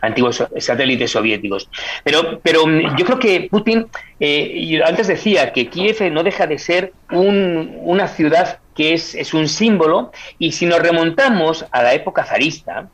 antiguos 0.00 0.42
satélites 0.58 1.10
soviéticos. 1.10 1.68
Pero, 2.04 2.40
pero 2.42 2.66
mm, 2.66 2.96
yo 2.96 3.04
creo 3.04 3.18
que 3.18 3.48
Putin, 3.50 3.86
eh, 4.20 4.80
antes 4.84 5.06
decía 5.06 5.52
que 5.52 5.68
Kiev 5.68 6.12
no 6.12 6.22
deja 6.22 6.46
de 6.46 6.58
ser 6.58 6.92
un, 7.10 7.78
una 7.82 8.08
ciudad 8.08 8.58
que 8.74 8.94
es, 8.94 9.14
es 9.14 9.34
un 9.34 9.48
símbolo, 9.48 10.12
y 10.38 10.52
si 10.52 10.66
nos 10.66 10.80
remontamos 10.80 11.64
a 11.70 11.82
la 11.82 11.94
época 11.94 12.24
zarista, 12.24 12.88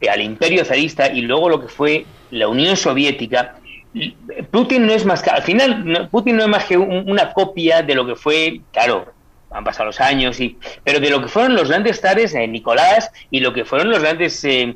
eh, 0.00 0.08
al 0.08 0.20
imperio 0.20 0.64
zarista 0.64 1.08
y 1.08 1.22
luego 1.22 1.48
lo 1.48 1.60
que 1.60 1.68
fue 1.68 2.04
la 2.30 2.48
Unión 2.48 2.76
Soviética, 2.76 3.56
Putin 4.50 4.86
no 4.86 4.92
es 4.92 5.04
más 5.04 5.22
que, 5.22 5.30
al 5.30 5.42
final, 5.42 6.08
Putin 6.10 6.36
no 6.36 6.42
es 6.42 6.48
más 6.48 6.64
que 6.64 6.76
una 6.76 7.32
copia 7.32 7.82
de 7.82 7.94
lo 7.94 8.06
que 8.06 8.16
fue, 8.16 8.60
claro, 8.72 9.12
han 9.50 9.64
pasado 9.64 9.86
los 9.86 10.00
años, 10.00 10.40
y, 10.40 10.56
pero 10.82 10.98
de 10.98 11.10
lo 11.10 11.20
que 11.20 11.28
fueron 11.28 11.54
los 11.54 11.68
grandes 11.68 12.00
zares, 12.00 12.34
eh, 12.34 12.46
Nicolás, 12.48 13.10
y 13.30 13.40
lo 13.40 13.52
que 13.52 13.66
fueron 13.66 13.90
los 13.90 14.00
grandes 14.00 14.42
eh, 14.44 14.74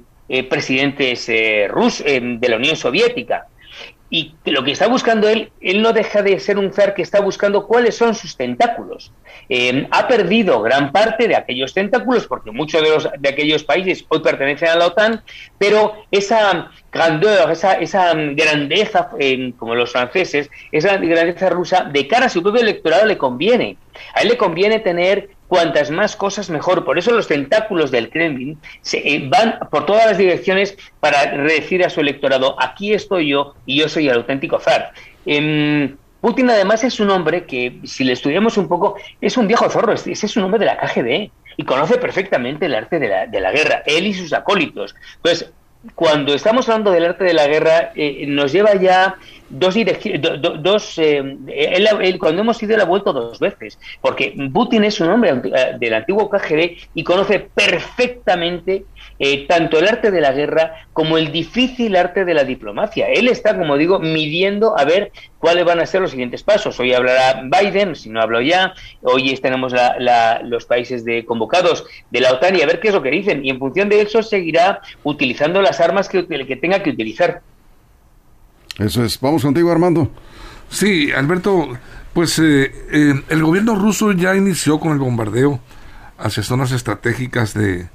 presidentes 0.51 1.31
rusos 1.71 2.05
de 2.05 2.49
la 2.49 2.57
Unión 2.57 2.77
Soviética. 2.77 3.47
Y 4.09 4.35
lo 4.45 4.63
que 4.63 4.71
está 4.71 4.87
buscando 4.87 5.29
él, 5.29 5.51
él 5.61 5.83
no 5.83 5.93
deja 5.93 6.23
de 6.23 6.39
ser 6.39 6.59
un 6.59 6.73
zar 6.73 6.95
que 6.95 7.03
está 7.03 7.21
buscando 7.21 7.67
cuáles 7.67 7.97
son 7.97 8.15
sus 8.15 8.37
tentáculos. 8.37 9.11
Eh, 9.49 9.89
ha 9.91 10.07
perdido 10.07 10.63
gran 10.63 10.93
parte 10.93 11.27
de 11.27 11.35
aquellos 11.35 11.75
tentáculos, 11.75 12.27
porque 12.27 12.53
muchos 12.53 12.83
de, 12.83 12.91
los, 12.91 13.09
de 13.19 13.29
aquellos 13.29 13.65
países 13.65 14.05
hoy 14.09 14.21
pertenecen 14.21 14.69
a 14.69 14.77
la 14.77 14.87
OTAN, 14.87 15.23
pero 15.59 15.95
esa 16.13 16.71
grandeur, 16.93 17.51
esa, 17.51 17.75
esa 17.75 18.15
grandeza, 18.15 19.11
como 19.59 19.75
los 19.75 19.91
franceses, 19.91 20.51
esa 20.71 20.97
grandeza 20.99 21.51
rusa, 21.51 21.85
de 21.85 22.07
cara 22.07 22.27
a 22.27 22.29
su 22.29 22.43
propio 22.43 22.63
electorado 22.63 23.07
le 23.07 23.19
conviene. 23.19 23.77
A 24.15 24.23
él 24.23 24.29
le 24.29 24.37
conviene 24.37 24.79
tener 24.79 25.31
cuantas 25.49 25.91
más 25.91 26.17
cosas 26.17 26.51
mejor. 26.51 26.85
Por 26.85 26.99
eso 26.99 27.13
los 27.13 27.29
tentáculos 27.29 27.91
del 27.91 28.11
Kremlin 28.11 28.59
se, 28.81 28.99
eh, 28.99 29.29
van 29.29 29.59
por 29.71 29.87
todas 29.87 30.07
las 30.07 30.19
direcciones 30.19 30.77
para 31.01 31.27
decir 31.27 31.85
a 31.85 31.91
su 31.91 32.01
electorado, 32.01 32.57
aquí 32.61 32.93
estoy 32.93 33.29
yo 33.29 33.55
y 33.67 33.79
yo 33.79 33.89
soy 33.89 34.09
el 34.09 34.17
auténtico 34.17 34.59
zar. 34.59 34.93
Em, 35.25 35.97
Putin 36.21 36.51
además 36.51 36.83
es 36.83 36.99
un 36.99 37.11
hombre 37.11 37.45
que, 37.45 37.79
si 37.85 38.03
le 38.05 38.13
estudiamos 38.13 38.57
un 38.57 38.69
poco, 38.69 38.97
es 39.21 39.37
un 39.37 39.47
viejo 39.47 39.69
zorro, 39.71 39.93
es 39.93 40.37
un 40.37 40.43
hombre 40.43 40.59
de 40.59 40.67
la 40.67 40.79
KGB 40.79 41.31
y 41.57 41.65
conoce 41.65 41.99
perfectamente 41.99 42.67
el 42.67 42.75
arte 42.75 42.99
de 42.99 43.09
la, 43.09 43.27
de 43.27 43.41
la 43.41 43.53
guerra, 43.53 43.83
él 43.87 44.07
y 44.07 44.15
sus 44.15 44.33
acólitos. 44.33 44.95
Entonces, 45.17 45.51
cuando 45.95 46.35
estamos 46.35 46.69
hablando 46.69 46.91
del 46.91 47.05
arte 47.05 47.25
de 47.25 47.35
la 47.35 47.47
guerra, 47.47 47.93
eh, 47.95 48.25
nos 48.27 48.53
lleva 48.53 48.75
ya 48.75 49.17
dos 49.49 49.77
dos, 50.61 50.99
eh, 50.99 51.37
él, 51.49 52.19
cuando 52.19 52.43
hemos 52.43 52.63
ido, 52.63 52.75
él 52.75 52.81
ha 52.81 52.85
vuelto 52.85 53.13
dos 53.13 53.39
veces, 53.39 53.79
porque 54.01 54.35
Putin 54.53 54.85
es 54.85 55.01
un 55.01 55.11
hombre 55.11 55.31
eh, 55.31 55.77
del 55.79 55.95
antiguo 55.95 56.29
KGB 56.29 56.77
y 56.95 57.05
conoce 57.05 57.41
perfectamente 57.41 58.85
eh, 59.19 59.47
tanto 59.47 59.79
el 59.79 59.89
arte 59.89 60.11
de 60.11 60.21
la 60.21 60.33
guerra 60.33 60.87
como 60.93 61.19
el 61.19 61.33
difícil 61.33 61.97
arte 61.97 62.25
de 62.25 62.35
la 62.35 62.45
diplomacia. 62.45 63.07
Él 63.09 63.29
está, 63.29 63.57
como 63.57 63.77
digo, 63.77 63.99
midiendo 63.99 64.79
a 64.79 64.85
ver 64.85 65.13
cuáles 65.39 65.65
van 65.65 65.81
a 65.81 65.87
ser 65.87 66.01
los 66.01 66.11
siguientes 66.11 66.43
pasos. 66.43 66.79
Hoy 66.81 66.93
hablará 66.93 67.43
Biden, 67.45 67.95
si 67.95 68.11
no 68.11 68.21
hablo 68.21 68.41
ya, 68.41 68.75
hoy 69.03 69.35
tenemos 69.37 69.73
los 70.45 70.65
países 70.67 71.05
de 71.05 71.25
convocados 71.25 71.87
de 72.11 72.21
la 72.21 72.33
OTAN 72.33 72.57
y 72.57 72.63
a 72.63 72.67
ver 72.67 72.81
qué 72.81 72.89
es 72.89 72.95
lo 72.95 73.03
que 73.03 73.11
dicen. 73.11 73.45
Y 73.45 73.51
en 73.51 73.59
función 73.59 73.89
de 73.89 74.01
eso 74.01 74.23
seguirá 74.23 74.81
utilizando 75.05 75.63
las 75.63 75.81
armas 75.81 76.09
que 76.09 76.23
tenga 76.57 76.83
que 76.83 76.91
utilizar. 76.91 77.43
Eso 78.79 79.05
es. 79.05 79.21
Vamos 79.21 79.43
contigo, 79.43 79.71
Armando. 79.71 80.11
Sí, 80.69 81.13
Alberto, 81.13 81.69
pues 82.13 82.39
eh, 82.39 82.73
eh, 82.91 83.23
el 83.29 83.43
gobierno 83.43 83.75
ruso 83.75 84.13
ya 84.13 84.35
inició 84.35 84.81
con 84.81 84.93
el 84.93 84.99
bombardeo 84.99 85.61
hacia 86.19 86.43
zonas 86.43 86.73
estratégicas 86.73 87.55
de, 87.55 87.89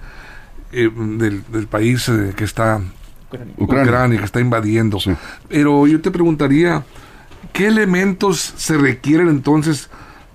eh, 0.72 0.90
del, 0.94 1.68
país 1.68 2.10
que 2.36 2.44
está 2.44 2.82
Ucrania. 3.58 4.20
que 4.20 4.26
está 4.26 4.40
invadiendo. 4.40 5.00
Pero 5.50 5.88
yo 5.88 6.02
te 6.02 6.12
preguntaría, 6.12 6.84
¿qué 7.54 7.68
elementos 7.68 8.54
se 8.58 8.78
requieren 8.78 9.28
entonces 9.28 9.90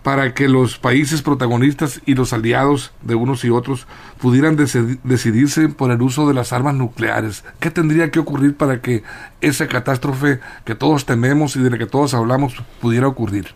para 0.07 0.35
que 0.35 0.49
los 0.49 0.79
países 0.79 1.21
protagonistas 1.21 2.01
y 2.07 2.15
los 2.15 2.33
aliados 2.33 2.93
de 3.03 3.17
unos 3.17 3.45
y 3.45 3.51
otros 3.51 3.89
pudieran 4.23 4.55
decidirse 4.55 5.69
por 5.69 5.91
el 5.91 6.01
uso 6.01 6.29
de 6.29 6.33
las 6.33 6.53
armas 6.53 6.77
nucleares. 6.77 7.45
¿Qué 7.59 7.73
tendría 7.73 8.13
que 8.13 8.21
ocurrir 8.21 8.57
para 8.57 8.81
que 8.81 9.03
esa 9.41 9.67
catástrofe 9.67 10.39
que 10.65 10.77
todos 10.77 11.07
tememos 11.07 11.57
y 11.57 11.61
de 11.61 11.71
la 11.71 11.79
que 11.79 11.87
todos 11.87 12.15
hablamos 12.15 12.55
pudiera 12.81 13.09
ocurrir? 13.09 13.49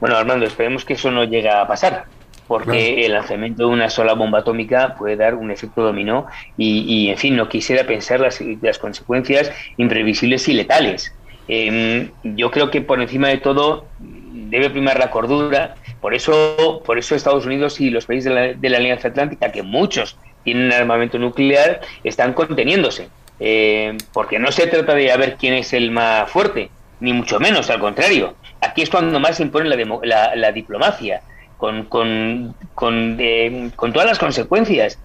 Bueno, 0.00 0.18
Armando, 0.18 0.44
esperemos 0.44 0.84
que 0.84 0.92
eso 0.92 1.10
no 1.10 1.24
llegue 1.24 1.48
a 1.48 1.66
pasar, 1.66 2.04
porque 2.46 3.06
el 3.06 3.12
lanzamiento 3.12 3.68
de 3.68 3.72
una 3.72 3.88
sola 3.88 4.12
bomba 4.12 4.40
atómica 4.40 4.96
puede 4.98 5.16
dar 5.16 5.34
un 5.34 5.50
efecto 5.50 5.82
dominó 5.82 6.26
y, 6.58 7.08
en 7.08 7.16
fin, 7.16 7.36
no 7.36 7.48
quisiera 7.48 7.86
pensar 7.86 8.20
las, 8.20 8.38
las 8.60 8.78
consecuencias 8.78 9.50
imprevisibles 9.78 10.46
y 10.46 10.52
letales. 10.52 11.14
Em, 11.48 12.10
yo 12.22 12.50
creo 12.50 12.70
que 12.70 12.82
por 12.82 13.00
encima 13.00 13.28
de 13.28 13.38
todo 13.38 13.86
debe 14.30 14.70
primar 14.70 14.98
la 14.98 15.10
cordura. 15.10 15.74
Por 16.00 16.14
eso, 16.14 16.82
por 16.84 16.98
eso 16.98 17.14
Estados 17.14 17.46
Unidos 17.46 17.80
y 17.80 17.90
los 17.90 18.06
países 18.06 18.32
de 18.60 18.68
la, 18.70 18.76
Alianza 18.78 19.08
Atlántica, 19.08 19.52
que 19.52 19.62
muchos 19.62 20.16
tienen 20.44 20.72
armamento 20.72 21.18
nuclear, 21.18 21.80
están 22.04 22.32
conteniéndose. 22.32 23.08
Eh, 23.38 23.96
porque 24.12 24.38
no 24.38 24.52
se 24.52 24.66
trata 24.66 24.94
de 24.94 25.16
ver 25.16 25.36
quién 25.36 25.54
es 25.54 25.72
el 25.72 25.90
más 25.90 26.30
fuerte, 26.30 26.70
ni 27.00 27.12
mucho 27.12 27.40
menos, 27.40 27.70
al 27.70 27.80
contrario. 27.80 28.34
Aquí 28.60 28.82
es 28.82 28.90
cuando 28.90 29.18
más 29.18 29.36
se 29.36 29.42
impone 29.42 29.68
la, 30.04 30.34
la, 30.36 30.52
diplomacia, 30.52 31.22
con, 31.56 31.84
con, 31.84 32.54
con, 32.74 33.16
eh, 33.18 33.70
con 33.76 33.92
todas 33.92 34.08
las 34.08 34.18
consecuencias. 34.18 34.98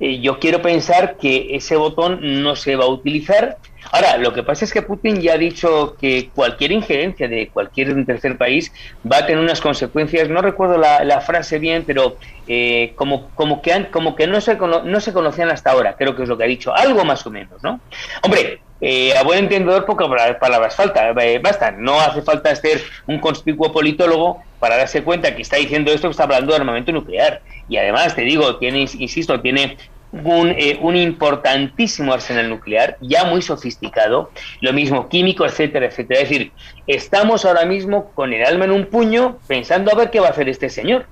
Eh, 0.00 0.20
yo 0.20 0.38
quiero 0.38 0.60
pensar 0.60 1.16
que 1.16 1.54
ese 1.56 1.76
botón 1.76 2.42
no 2.42 2.56
se 2.56 2.76
va 2.76 2.84
a 2.84 2.88
utilizar. 2.88 3.56
Ahora, 3.92 4.16
lo 4.16 4.32
que 4.32 4.42
pasa 4.42 4.64
es 4.64 4.72
que 4.72 4.82
Putin 4.82 5.20
ya 5.20 5.34
ha 5.34 5.38
dicho 5.38 5.96
que 5.98 6.30
cualquier 6.34 6.72
injerencia 6.72 7.28
de 7.28 7.48
cualquier 7.48 8.04
tercer 8.04 8.36
país 8.36 8.72
va 9.10 9.18
a 9.18 9.26
tener 9.26 9.42
unas 9.42 9.60
consecuencias, 9.60 10.28
no 10.28 10.42
recuerdo 10.42 10.78
la, 10.78 11.20
frase 11.20 11.58
bien, 11.58 11.84
pero 11.86 12.16
eh, 12.46 12.92
como, 12.96 13.30
como, 13.30 13.62
que, 13.62 13.72
han, 13.72 13.86
como 13.86 14.14
que 14.14 14.26
no, 14.26 14.40
se, 14.40 14.56
no 14.56 15.00
se 15.00 15.12
conocían 15.12 15.50
hasta 15.50 15.70
ahora, 15.70 15.96
creo 15.96 16.14
que 16.14 16.24
es 16.24 16.28
lo 16.28 16.36
que 16.36 16.44
ha 16.44 16.48
dicho, 16.48 16.74
algo 16.74 17.04
más 17.04 17.26
o 17.26 17.30
menos, 17.30 17.62
¿no? 17.62 17.80
Hombre, 18.22 18.60
eh, 18.80 19.16
a 19.16 19.22
buen 19.22 19.38
entendedor, 19.38 19.86
pocas 19.86 20.06
palabras 20.38 20.76
falta, 20.76 21.12
basta, 21.42 21.70
no 21.70 21.98
hace 21.98 22.20
falta 22.20 22.54
ser 22.54 22.82
un 23.06 23.18
conspicuo 23.18 23.72
politólogo 23.72 24.42
para 24.60 24.76
darse 24.76 25.02
cuenta 25.02 25.34
que 25.34 25.42
está 25.42 25.56
diciendo 25.56 25.90
esto 25.92 26.08
que 26.08 26.12
está 26.12 26.24
hablando 26.24 26.52
de 26.52 26.58
armamento 26.58 26.92
nuclear. 26.92 27.40
Y 27.68 27.78
además, 27.78 28.14
te 28.14 28.22
digo, 28.22 28.56
tiene, 28.56 28.80
insisto, 28.80 29.40
tiene 29.40 29.76
un, 30.12 30.48
eh, 30.50 30.78
un, 30.80 30.96
importantísimo 30.96 32.12
arsenal 32.12 32.48
nuclear, 32.48 32.96
ya 33.00 33.24
muy 33.24 33.42
sofisticado, 33.42 34.30
lo 34.60 34.72
mismo 34.72 35.08
químico, 35.08 35.44
etcétera, 35.44 35.86
etcétera. 35.86 36.20
Es 36.20 36.28
decir, 36.28 36.52
estamos 36.86 37.44
ahora 37.44 37.64
mismo 37.64 38.10
con 38.14 38.32
el 38.32 38.44
alma 38.44 38.64
en 38.64 38.72
un 38.72 38.86
puño 38.86 39.38
pensando 39.46 39.92
a 39.92 39.94
ver 39.94 40.10
qué 40.10 40.20
va 40.20 40.28
a 40.28 40.30
hacer 40.30 40.48
este 40.48 40.70
señor. 40.70 41.06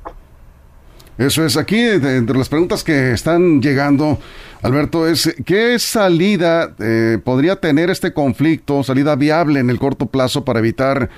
Eso 1.16 1.44
es, 1.44 1.56
aquí 1.56 1.78
entre 1.78 2.36
las 2.36 2.48
preguntas 2.48 2.82
que 2.82 3.12
están 3.12 3.62
llegando, 3.62 4.18
Alberto, 4.62 5.06
es 5.06 5.32
¿qué 5.46 5.78
salida 5.78 6.74
eh, 6.80 7.18
podría 7.22 7.56
tener 7.56 7.88
este 7.88 8.12
conflicto, 8.12 8.82
salida 8.82 9.14
viable 9.14 9.60
en 9.60 9.70
el 9.70 9.78
corto 9.78 10.06
plazo 10.06 10.44
para 10.44 10.58
evitar 10.58 11.10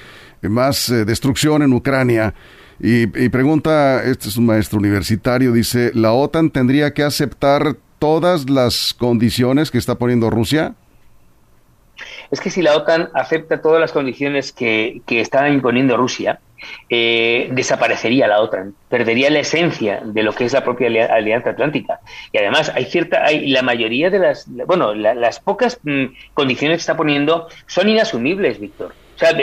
más 0.42 0.90
eh, 0.90 1.06
destrucción 1.06 1.62
en 1.62 1.72
Ucrania? 1.72 2.34
Y, 2.78 3.06
pregunta, 3.30 4.02
este 4.04 4.28
es 4.28 4.36
un 4.36 4.46
maestro 4.46 4.78
universitario, 4.78 5.52
dice, 5.52 5.90
¿la 5.94 6.12
OTAN 6.12 6.50
tendría 6.50 6.92
que 6.92 7.02
aceptar 7.02 7.76
todas 7.98 8.50
las 8.50 8.94
condiciones 8.94 9.70
que 9.70 9.78
está 9.78 9.94
poniendo 9.96 10.28
Rusia? 10.28 10.74
Es 12.30 12.40
que 12.40 12.50
si 12.50 12.60
la 12.60 12.76
OTAN 12.76 13.08
acepta 13.14 13.62
todas 13.62 13.80
las 13.80 13.92
condiciones 13.92 14.52
que, 14.52 15.00
que 15.06 15.20
está 15.20 15.48
imponiendo 15.48 15.96
Rusia, 15.96 16.40
eh, 16.88 17.48
desaparecería 17.52 18.26
la 18.26 18.40
OTAN, 18.40 18.74
perdería 18.88 19.30
la 19.30 19.40
esencia 19.40 20.00
de 20.04 20.22
lo 20.22 20.32
que 20.32 20.44
es 20.44 20.52
la 20.52 20.64
propia 20.64 20.88
Alianza 21.14 21.50
Atlántica. 21.50 22.00
Y 22.32 22.38
además 22.38 22.72
hay 22.74 22.84
cierta, 22.86 23.24
hay 23.24 23.48
la 23.48 23.62
mayoría 23.62 24.10
de 24.10 24.18
las, 24.18 24.46
bueno, 24.66 24.94
las 24.94 25.40
pocas 25.40 25.78
mm, 25.82 26.06
condiciones 26.34 26.78
que 26.78 26.80
está 26.80 26.96
poniendo 26.96 27.48
son 27.66 27.88
inasumibles, 27.88 28.60
Víctor. 28.60 28.92
O 29.16 29.18
sea, 29.18 29.36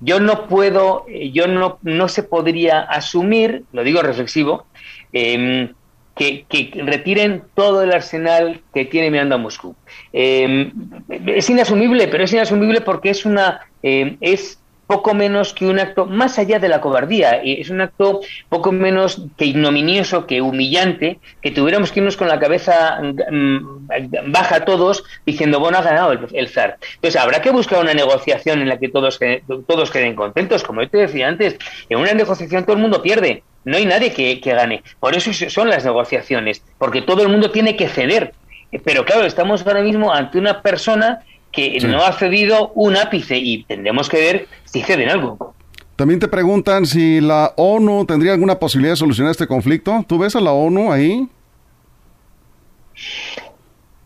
yo 0.00 0.20
no 0.20 0.48
puedo, 0.48 1.06
eh, 1.08 1.30
yo 1.30 1.46
no, 1.46 1.78
no 1.82 2.08
se 2.08 2.24
podría 2.24 2.80
asumir, 2.80 3.62
lo 3.72 3.84
digo 3.84 4.02
reflexivo, 4.02 4.66
em, 5.12 5.72
que, 6.14 6.44
retiren 6.84 7.42
todo 7.54 7.82
el 7.82 7.92
arsenal 7.92 8.60
que 8.74 8.84
tiene 8.84 9.10
mirando 9.10 9.36
a 9.36 9.38
Moscú. 9.38 9.74
Em, 10.12 10.72
es 11.08 11.48
inasumible, 11.48 12.08
pero 12.08 12.24
es 12.24 12.32
inasumible 12.32 12.80
porque 12.80 13.10
es 13.10 13.24
una 13.24 13.60
em, 13.82 14.16
es 14.20 14.61
poco 14.86 15.14
menos 15.14 15.54
que 15.54 15.66
un 15.66 15.78
acto 15.78 16.06
más 16.06 16.38
allá 16.38 16.58
de 16.58 16.68
la 16.68 16.80
cobardía, 16.80 17.40
es 17.44 17.70
un 17.70 17.80
acto 17.80 18.20
poco 18.48 18.72
menos 18.72 19.22
que 19.36 19.46
ignominioso, 19.46 20.26
que 20.26 20.42
humillante, 20.42 21.18
que 21.40 21.50
tuviéramos 21.50 21.92
que 21.92 22.00
irnos 22.00 22.16
con 22.16 22.28
la 22.28 22.38
cabeza 22.38 23.00
mm, 23.00 23.88
baja 24.26 24.64
todos 24.64 25.04
diciendo, 25.24 25.60
bueno, 25.60 25.78
ha 25.78 25.82
ganado 25.82 26.12
el, 26.12 26.48
zar. 26.48 26.78
Entonces 26.96 27.20
habrá 27.20 27.40
que 27.40 27.50
buscar 27.50 27.80
una 27.80 27.94
negociación 27.94 28.60
en 28.60 28.68
la 28.68 28.78
que 28.78 28.88
todos, 28.88 29.18
todos 29.66 29.90
queden 29.90 30.14
contentos. 30.14 30.62
Como 30.62 30.82
yo 30.82 30.90
te 30.90 30.98
decía 30.98 31.28
antes, 31.28 31.56
en 31.88 31.98
una 31.98 32.12
negociación 32.12 32.64
todo 32.64 32.76
el 32.76 32.82
mundo 32.82 33.02
pierde, 33.02 33.42
no 33.64 33.76
hay 33.76 33.86
nadie 33.86 34.12
que 34.12 34.40
gane. 34.52 34.82
Por 35.00 35.14
eso 35.14 35.32
son 35.32 35.70
las 35.70 35.84
negociaciones, 35.84 36.62
porque 36.78 37.02
todo 37.02 37.22
el 37.22 37.28
mundo 37.28 37.50
tiene 37.50 37.76
que 37.76 37.88
ceder. 37.88 38.34
Pero 38.84 39.04
claro, 39.04 39.26
estamos 39.26 39.66
ahora 39.66 39.82
mismo 39.82 40.12
ante 40.12 40.38
una 40.38 40.62
persona 40.62 41.20
que 41.52 41.78
no 41.80 42.02
ha 42.02 42.12
cedido 42.12 42.72
un 42.74 42.96
ápice 42.96 43.36
y 43.36 43.64
tendremos 43.64 44.08
que 44.08 44.16
ver 44.16 44.48
si 44.64 44.82
ceden 44.82 45.10
algo. 45.10 45.54
También 45.96 46.18
te 46.18 46.26
preguntan 46.26 46.86
si 46.86 47.20
la 47.20 47.52
ONU 47.56 48.06
tendría 48.06 48.32
alguna 48.32 48.58
posibilidad 48.58 48.94
de 48.94 48.96
solucionar 48.96 49.30
este 49.30 49.46
conflicto. 49.46 50.04
¿Tú 50.08 50.18
ves 50.18 50.34
a 50.34 50.40
la 50.40 50.52
ONU 50.52 50.90
ahí? 50.90 51.28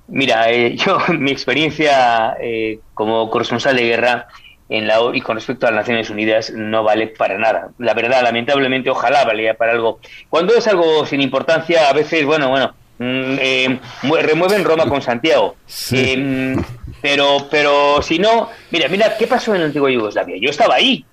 Mira, 0.08 0.50
eh, 0.50 0.76
yo, 0.86 0.98
mi 1.18 1.30
experiencia 1.30 2.36
eh, 2.40 2.80
como 2.94 3.30
corresponsal 3.30 3.76
de 3.76 3.84
guerra 3.84 4.28
en 4.68 4.88
la 4.88 4.98
y 5.14 5.20
con 5.20 5.36
respecto 5.36 5.66
a 5.66 5.70
las 5.70 5.82
Naciones 5.82 6.10
Unidas 6.10 6.50
no 6.50 6.82
vale 6.82 7.06
para 7.06 7.38
nada. 7.38 7.70
La 7.78 7.94
verdad, 7.94 8.22
lamentablemente, 8.22 8.90
ojalá 8.90 9.24
valía 9.24 9.54
para 9.54 9.72
algo. 9.72 10.00
Cuando 10.28 10.54
es 10.54 10.66
algo 10.66 11.06
sin 11.06 11.20
importancia, 11.20 11.88
a 11.88 11.92
veces, 11.92 12.24
bueno, 12.26 12.48
bueno, 12.48 12.74
eh, 12.98 13.78
remueven 14.02 14.64
Roma 14.64 14.88
con 14.88 15.02
Santiago. 15.02 15.56
Eh, 15.92 16.56
pero, 17.02 17.46
pero 17.50 18.02
si 18.02 18.18
no, 18.18 18.50
mira, 18.70 18.88
mira, 18.88 19.16
¿qué 19.16 19.26
pasó 19.26 19.54
en 19.54 19.60
la 19.60 19.66
antigua 19.66 19.90
Yugoslavia? 19.90 20.36
Yo 20.40 20.50
estaba 20.50 20.76
ahí 20.76 21.04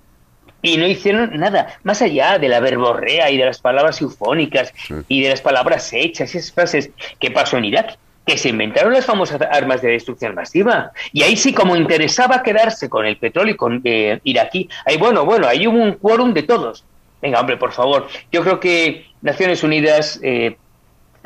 y 0.62 0.78
no 0.78 0.86
hicieron 0.86 1.38
nada, 1.38 1.78
más 1.82 2.00
allá 2.00 2.38
de 2.38 2.48
la 2.48 2.58
verborrea 2.58 3.30
y 3.30 3.36
de 3.36 3.44
las 3.44 3.60
palabras 3.60 4.00
eufónicas 4.00 4.72
y 5.08 5.22
de 5.22 5.28
las 5.28 5.42
palabras 5.42 5.92
hechas 5.92 6.34
y 6.34 6.38
esas 6.38 6.52
frases. 6.52 6.90
¿Qué 7.20 7.30
pasó 7.30 7.58
en 7.58 7.66
Irak? 7.66 7.98
que 8.26 8.38
se 8.38 8.48
inventaron 8.48 8.92
las 8.92 9.04
famosas 9.04 9.40
armas 9.42 9.82
de 9.82 9.90
destrucción 9.90 10.34
masiva. 10.34 10.92
Y 11.12 11.22
ahí 11.22 11.36
sí, 11.36 11.52
como 11.52 11.76
interesaba 11.76 12.42
quedarse 12.42 12.88
con 12.88 13.04
el 13.04 13.18
petróleo 13.18 13.54
y 13.54 13.56
con 13.56 13.82
eh, 13.84 14.18
iraquí, 14.24 14.68
ahí 14.86 14.96
bueno, 14.96 15.24
bueno, 15.24 15.46
ahí 15.46 15.66
hubo 15.66 15.76
un 15.76 15.92
quórum 15.92 16.32
de 16.32 16.42
todos. 16.44 16.84
Venga, 17.20 17.40
hombre, 17.40 17.56
por 17.56 17.72
favor. 17.72 18.08
Yo 18.32 18.42
creo 18.42 18.60
que 18.60 19.06
Naciones 19.22 19.62
Unidas, 19.62 20.20
eh, 20.22 20.56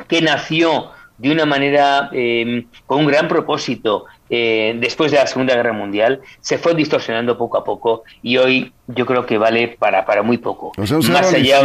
que 0.06 0.22
nació 0.22 0.90
de 1.18 1.32
una 1.32 1.44
manera 1.44 2.10
em, 2.12 2.66
con 2.86 3.00
un 3.00 3.06
gran 3.06 3.26
propósito 3.26 4.04
eh, 4.30 4.76
después 4.78 5.10
de 5.10 5.18
la 5.18 5.26
Segunda 5.26 5.54
Guerra 5.54 5.72
Mundial, 5.72 6.20
se 6.40 6.58
fue 6.58 6.74
distorsionando 6.74 7.36
poco 7.36 7.58
a 7.58 7.64
poco 7.64 8.04
y 8.22 8.36
hoy 8.36 8.72
yo 8.86 9.04
creo 9.04 9.26
que 9.26 9.36
vale 9.38 9.76
para, 9.78 10.04
para 10.04 10.22
muy 10.22 10.38
poco. 10.38 10.72
Más 10.76 11.32
allá, 11.34 11.60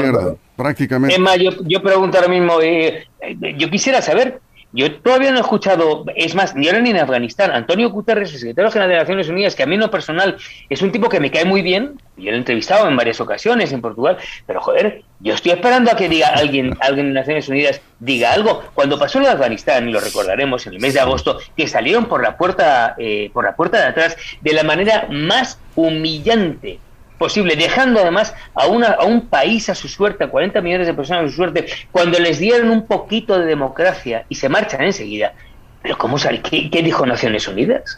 prácticamente. 0.56 1.16
Es 1.16 1.22
más, 1.22 1.38
yo, 1.38 1.52
yo 1.66 1.84
pregunto 1.84 2.18
ahora 2.18 2.30
mismo, 2.30 2.60
yo 2.62 3.70
quisiera 3.70 4.02
saber 4.02 4.42
yo 4.74 4.92
todavía 5.02 5.32
no 5.32 5.38
he 5.38 5.42
escuchado, 5.42 6.04
es 6.16 6.34
más, 6.34 6.56
ni 6.56 6.68
ahora 6.68 6.82
ni 6.82 6.90
en 6.90 6.98
Afganistán, 6.98 7.52
Antonio 7.52 7.92
Guterres, 7.92 8.34
el 8.34 8.40
secretario 8.40 8.72
general 8.72 8.90
de 8.90 8.98
Naciones 8.98 9.30
Unidas, 9.30 9.56
que 9.56 9.62
a 9.62 9.68
mí 9.68 9.78
no 9.78 9.92
personal 9.92 10.38
es 10.68 10.82
un 10.82 10.92
tipo 10.92 11.10
que 11.10 11.20
me 11.20 11.30
cae 11.30 11.46
muy 11.46 11.62
bien, 11.62 12.02
yo 12.18 12.32
lo 12.32 12.32
he 12.32 12.40
entrevistado 12.40 12.88
en 12.88 12.98
varias 12.98 13.22
ocasiones 13.22 13.72
en 13.72 13.82
Portugal, 13.82 14.18
pero 14.48 14.62
joder, 14.62 15.04
yo 15.20 15.36
estoy 15.36 15.52
esperando 15.52 15.92
a 15.92 15.96
que 15.96 16.10
diga 16.10 16.30
alguien, 16.30 16.76
alguien 16.80 17.08
de 17.08 17.14
Naciones 17.14 17.48
Unidas 17.50 17.82
diga 18.00 18.34
algo. 18.34 18.64
Cuando 18.74 19.00
pasó 19.00 19.20
en 19.20 19.28
Afganistán, 19.28 19.88
y 19.88 19.92
lo 19.92 20.00
recordaremos 20.00 20.68
en 20.68 20.74
el 20.74 20.80
mes 20.80 20.96
de 20.96 21.00
agosto, 21.00 21.38
que 21.56 21.68
salieron 21.68 22.06
por 22.06 22.22
la 22.22 22.36
puerta, 22.36 22.96
eh, 22.98 23.30
por 23.32 23.46
la 23.46 23.56
puerta 23.56 23.78
de 23.78 23.86
atrás 23.86 24.18
de 24.42 24.54
la 24.54 24.64
manera 24.64 25.08
más 25.10 25.60
humillante 25.76 26.80
posible, 27.24 27.56
dejando 27.56 28.02
además 28.02 28.36
a, 28.54 28.68
una, 28.68 28.88
a 28.88 29.06
un 29.06 29.28
país 29.28 29.70
a 29.70 29.76
su 29.76 29.88
suerte, 29.88 30.26
a 30.26 30.28
40 30.28 30.60
millones 30.60 30.88
de 30.88 30.94
personas 30.94 31.24
a 31.24 31.28
su 31.30 31.36
suerte, 31.38 31.68
cuando 31.90 32.20
les 32.20 32.38
dieron 32.38 32.70
un 32.70 32.86
poquito 32.86 33.40
de 33.40 33.46
democracia 33.46 34.26
y 34.28 34.36
se 34.36 34.50
marchan 34.50 34.82
enseguida. 34.82 35.34
Pero 35.82 35.98
¿cómo 35.98 36.18
sale? 36.20 36.42
¿Qué, 36.42 36.82
dijo 36.84 37.06
Naciones 37.06 37.48
Unidas? 37.48 37.98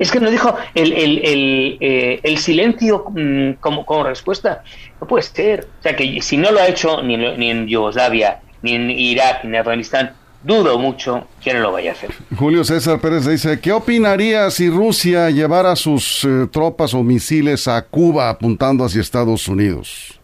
Es 0.00 0.10
que 0.10 0.18
no 0.18 0.32
dijo 0.32 0.56
el, 0.74 0.92
el, 0.92 1.20
el, 1.24 1.78
eh, 1.80 2.36
silencio 2.38 3.04
mm, 3.08 3.52
como, 3.60 3.86
como, 3.86 4.02
respuesta. 4.02 4.64
No 5.00 5.06
puede 5.06 5.22
ser. 5.22 5.68
O 5.78 5.82
sea, 5.84 5.94
que 5.94 6.20
si 6.20 6.36
no 6.36 6.50
lo 6.50 6.58
ha 6.58 6.66
hecho 6.66 7.02
ni 7.02 7.16
ni 7.16 7.50
en 7.52 7.68
Yugoslavia, 7.68 8.40
ni 8.62 8.74
en 8.74 8.90
Irak, 8.90 9.44
ni 9.44 9.50
en 9.50 9.56
Afganistán, 9.60 10.16
dudo 10.46 10.78
mucho 10.78 11.26
que 11.42 11.52
no 11.52 11.60
lo 11.60 11.72
vaya 11.72 11.90
a 11.90 11.94
hacer. 11.94 12.10
Julio 12.36 12.64
César 12.64 13.00
Pérez 13.00 13.26
dice, 13.26 13.60
¿qué 13.60 13.72
opinaría 13.72 14.48
si 14.50 14.70
Rusia 14.70 15.30
llevara 15.30 15.74
sus 15.74 16.24
eh, 16.24 16.46
tropas 16.50 16.94
o 16.94 17.02
misiles 17.02 17.66
a 17.66 17.82
Cuba 17.82 18.30
apuntando 18.30 18.84
hacia 18.84 19.00
Estados 19.00 19.48
Unidos? 19.48 20.20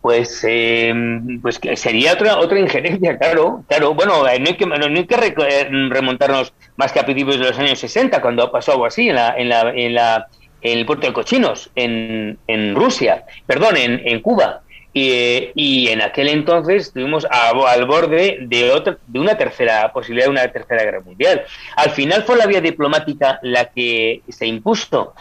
Pues, 0.00 0.44
eh, 0.48 0.94
pues 1.42 1.60
sería 1.74 2.12
otra 2.12 2.38
otra 2.38 2.60
injerencia, 2.60 3.18
claro, 3.18 3.64
claro. 3.66 3.94
Bueno, 3.94 4.22
no 4.22 4.26
hay 4.26 4.54
que, 4.54 4.64
no 4.64 4.74
hay 4.74 5.04
que 5.04 5.34
eh, 5.48 5.68
remontarnos 5.90 6.52
más 6.76 6.92
que 6.92 7.00
a 7.00 7.04
principios 7.04 7.38
de 7.38 7.46
los 7.46 7.58
años 7.58 7.78
60, 7.80 8.20
cuando 8.20 8.50
pasó 8.52 8.72
algo 8.72 8.86
así 8.86 9.08
en 9.08 9.16
la, 9.16 9.36
en 9.36 9.48
la, 9.48 9.72
en 9.74 9.94
la 9.94 10.28
el 10.60 10.86
puerto 10.86 11.06
de 11.06 11.12
Cochinos, 11.12 11.70
en, 11.74 12.38
en 12.46 12.74
Rusia, 12.74 13.24
perdón, 13.46 13.76
en, 13.76 14.00
en 14.04 14.20
Cuba. 14.20 14.62
Y, 14.92 15.88
en 15.88 16.02
aquel 16.02 16.28
entonces 16.28 16.88
estuvimos 16.88 17.26
al 17.30 17.86
borde 17.86 18.38
de, 18.40 18.70
otra, 18.70 18.98
de 19.06 19.20
una 19.20 19.36
tercera 19.36 19.92
posibilidad 19.92 20.26
de 20.26 20.30
una 20.30 20.48
tercera 20.48 20.82
guerra 20.82 21.00
mundial. 21.00 21.44
Al 21.76 21.90
final 21.90 22.24
fue 22.24 22.36
la 22.36 22.46
vía 22.46 22.60
diplomática 22.60 23.38
la 23.42 23.66
que 23.66 24.22
se 24.28 24.46
impuso. 24.46 25.14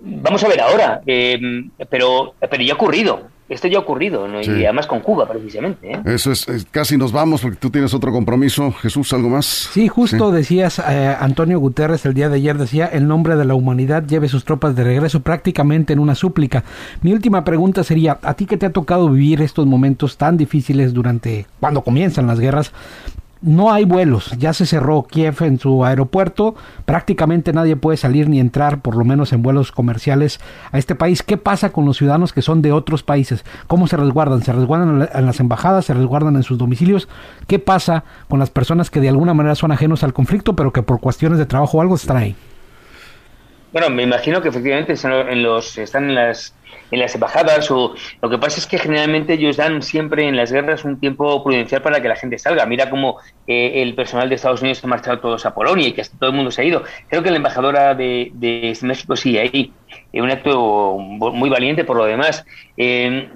Vamos 0.00 0.44
a 0.44 0.48
ver 0.48 0.60
ahora, 0.60 1.00
eh, 1.06 1.38
pero, 1.88 2.34
pero 2.38 2.62
ya 2.62 2.72
ha 2.72 2.76
ocurrido. 2.76 3.30
Esto 3.46 3.68
ya 3.68 3.76
ha 3.76 3.80
ocurrido, 3.80 4.26
y 4.40 4.64
además 4.64 4.86
con 4.86 5.00
Cuba, 5.00 5.28
precisamente. 5.28 5.92
¿eh? 5.92 6.02
Eso 6.06 6.32
es, 6.32 6.46
casi 6.70 6.96
nos 6.96 7.12
vamos 7.12 7.42
porque 7.42 7.58
tú 7.58 7.68
tienes 7.68 7.92
otro 7.92 8.10
compromiso. 8.10 8.72
Jesús, 8.72 9.12
¿algo 9.12 9.28
más? 9.28 9.44
Sí, 9.44 9.86
justo 9.86 10.32
decías, 10.32 10.78
eh, 10.78 11.14
Antonio 11.20 11.58
Guterres 11.58 12.06
el 12.06 12.14
día 12.14 12.30
de 12.30 12.36
ayer 12.36 12.56
decía, 12.56 12.86
el 12.86 13.06
nombre 13.06 13.36
de 13.36 13.44
la 13.44 13.54
humanidad 13.54 14.04
lleve 14.06 14.28
sus 14.28 14.44
tropas 14.44 14.74
de 14.74 14.84
regreso 14.84 15.20
prácticamente 15.20 15.92
en 15.92 15.98
una 15.98 16.14
súplica. 16.14 16.64
Mi 17.02 17.12
última 17.12 17.44
pregunta 17.44 17.84
sería, 17.84 18.18
¿a 18.22 18.32
ti 18.32 18.46
que 18.46 18.56
te 18.56 18.64
ha 18.64 18.72
tocado 18.72 19.10
vivir 19.10 19.42
estos 19.42 19.66
momentos 19.66 20.16
tan 20.16 20.38
difíciles 20.38 20.94
durante, 20.94 21.46
cuando 21.60 21.82
comienzan 21.82 22.26
las 22.26 22.40
guerras? 22.40 22.72
No 23.44 23.72
hay 23.72 23.84
vuelos, 23.84 24.30
ya 24.38 24.54
se 24.54 24.64
cerró 24.64 25.02
Kiev 25.02 25.42
en 25.42 25.58
su 25.58 25.84
aeropuerto, 25.84 26.54
prácticamente 26.86 27.52
nadie 27.52 27.76
puede 27.76 27.98
salir 27.98 28.28
ni 28.28 28.40
entrar, 28.40 28.80
por 28.80 28.96
lo 28.96 29.04
menos 29.04 29.34
en 29.34 29.42
vuelos 29.42 29.70
comerciales, 29.70 30.40
a 30.72 30.78
este 30.78 30.94
país. 30.94 31.22
¿Qué 31.22 31.36
pasa 31.36 31.70
con 31.70 31.84
los 31.84 31.98
ciudadanos 31.98 32.32
que 32.32 32.40
son 32.40 32.62
de 32.62 32.72
otros 32.72 33.02
países? 33.02 33.44
¿Cómo 33.66 33.86
se 33.86 33.98
resguardan? 33.98 34.42
¿Se 34.42 34.52
resguardan 34.52 35.08
en 35.12 35.26
las 35.26 35.40
embajadas? 35.40 35.84
¿Se 35.84 35.92
resguardan 35.92 36.36
en 36.36 36.42
sus 36.42 36.56
domicilios? 36.56 37.06
¿Qué 37.46 37.58
pasa 37.58 38.04
con 38.28 38.38
las 38.38 38.48
personas 38.48 38.90
que 38.90 39.00
de 39.00 39.10
alguna 39.10 39.34
manera 39.34 39.54
son 39.54 39.72
ajenos 39.72 40.02
al 40.04 40.14
conflicto, 40.14 40.56
pero 40.56 40.72
que 40.72 40.82
por 40.82 41.00
cuestiones 41.00 41.38
de 41.38 41.44
trabajo 41.46 41.78
o 41.78 41.80
algo 41.82 41.96
están 41.96 42.16
ahí? 42.16 42.34
Bueno, 43.74 43.90
me 43.90 44.04
imagino 44.04 44.40
que 44.40 44.50
efectivamente 44.50 44.94
en 45.02 45.42
los, 45.42 45.76
están 45.78 46.08
en 46.08 46.14
las 46.14 46.54
en 46.92 47.00
las 47.00 47.12
embajadas 47.12 47.68
o 47.72 47.92
lo 48.22 48.30
que 48.30 48.38
pasa 48.38 48.60
es 48.60 48.66
que 48.66 48.78
generalmente 48.78 49.32
ellos 49.32 49.56
dan 49.56 49.82
siempre 49.82 50.28
en 50.28 50.36
las 50.36 50.52
guerras 50.52 50.84
un 50.84 51.00
tiempo 51.00 51.42
prudencial 51.42 51.82
para 51.82 52.00
que 52.00 52.06
la 52.06 52.14
gente 52.14 52.38
salga. 52.38 52.66
Mira 52.66 52.88
cómo 52.88 53.18
eh, 53.48 53.82
el 53.82 53.96
personal 53.96 54.28
de 54.28 54.36
Estados 54.36 54.60
Unidos 54.60 54.78
se 54.78 54.86
ha 54.86 54.90
marchado 54.90 55.18
todos 55.18 55.44
a 55.44 55.54
Polonia 55.54 55.88
y 55.88 55.92
que 55.92 56.04
todo 56.04 56.30
el 56.30 56.36
mundo 56.36 56.52
se 56.52 56.62
ha 56.62 56.64
ido. 56.64 56.84
Creo 57.08 57.24
que 57.24 57.30
la 57.32 57.38
embajadora 57.38 57.96
de, 57.96 58.30
de 58.34 58.78
México 58.82 59.16
sigue 59.16 59.40
ahí. 59.40 59.72
Es 60.12 60.22
un 60.22 60.30
acto 60.30 60.96
muy 60.96 61.50
valiente 61.50 61.82
por 61.82 61.96
lo 61.96 62.04
demás. 62.04 62.46
Eh, 62.76 63.28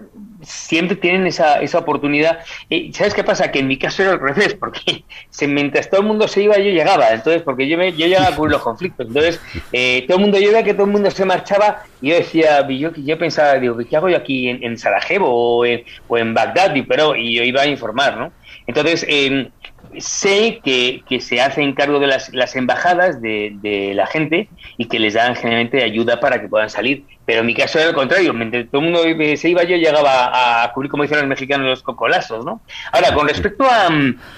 siempre 0.42 0.96
tienen 0.96 1.26
esa, 1.26 1.60
esa 1.60 1.78
oportunidad. 1.78 2.40
Y 2.68 2.92
¿Sabes 2.92 3.14
qué 3.14 3.24
pasa? 3.24 3.50
Que 3.50 3.60
en 3.60 3.66
mi 3.66 3.76
caso 3.76 4.02
era 4.02 4.12
al 4.12 4.20
revés, 4.20 4.54
porque 4.54 5.04
mientras 5.46 5.90
todo 5.90 6.00
el 6.00 6.06
mundo 6.06 6.28
se 6.28 6.42
iba, 6.42 6.56
yo 6.56 6.70
llegaba. 6.70 7.10
Entonces, 7.10 7.42
porque 7.42 7.68
yo, 7.68 7.78
me, 7.78 7.92
yo 7.92 8.06
llegaba 8.06 8.34
cubrir 8.34 8.52
los 8.52 8.62
conflictos. 8.62 9.06
Entonces, 9.06 9.40
eh, 9.72 10.04
todo 10.06 10.18
el 10.18 10.22
mundo, 10.22 10.38
yo 10.38 10.50
veía 10.50 10.62
que 10.62 10.74
todo 10.74 10.86
el 10.86 10.92
mundo 10.92 11.10
se 11.10 11.24
marchaba 11.24 11.82
y 12.00 12.10
yo 12.10 12.16
decía, 12.16 12.66
yo, 12.68 12.92
yo 12.94 13.18
pensaba, 13.18 13.54
digo, 13.54 13.76
¿qué 13.78 13.96
hago 13.96 14.08
yo 14.08 14.16
aquí 14.16 14.48
en, 14.48 14.78
Sarajevo 14.78 15.28
o 15.28 15.64
en, 15.64 15.82
o 16.06 16.18
en 16.18 16.34
Bagdad? 16.34 16.74
Y, 16.74 16.82
pero, 16.82 17.16
y 17.16 17.34
yo 17.34 17.42
iba 17.42 17.62
a 17.62 17.66
informar, 17.66 18.16
¿no? 18.16 18.32
Entonces, 18.66 19.04
eh, 19.08 19.50
sé 19.98 20.60
que, 20.62 21.02
que, 21.08 21.20
se 21.20 21.40
hace 21.40 21.62
encargo 21.62 21.98
de 21.98 22.06
las, 22.06 22.32
las 22.34 22.56
embajadas 22.56 23.20
de, 23.20 23.56
de, 23.60 23.94
la 23.94 24.06
gente 24.06 24.48
y 24.76 24.86
que 24.86 24.98
les 24.98 25.14
dan 25.14 25.34
generalmente 25.34 25.82
ayuda 25.82 26.20
para 26.20 26.40
que 26.40 26.48
puedan 26.48 26.70
salir. 26.70 27.04
Pero 27.24 27.40
en 27.40 27.46
mi 27.46 27.54
caso 27.54 27.78
era 27.78 27.88
lo 27.88 27.94
contrario, 27.94 28.32
mientras 28.32 28.66
todo 28.70 28.80
el 28.80 28.90
mundo 28.90 29.02
se 29.36 29.48
iba 29.48 29.62
yo 29.64 29.76
llegaba 29.76 30.62
a 30.64 30.72
cubrir, 30.72 30.90
como 30.90 31.02
dicen 31.02 31.18
los 31.18 31.28
mexicanos, 31.28 31.66
los 31.66 31.82
cocolazos. 31.82 32.44
¿no? 32.44 32.60
Ahora, 32.92 33.14
con 33.14 33.28
respecto 33.28 33.64
a, 33.64 33.88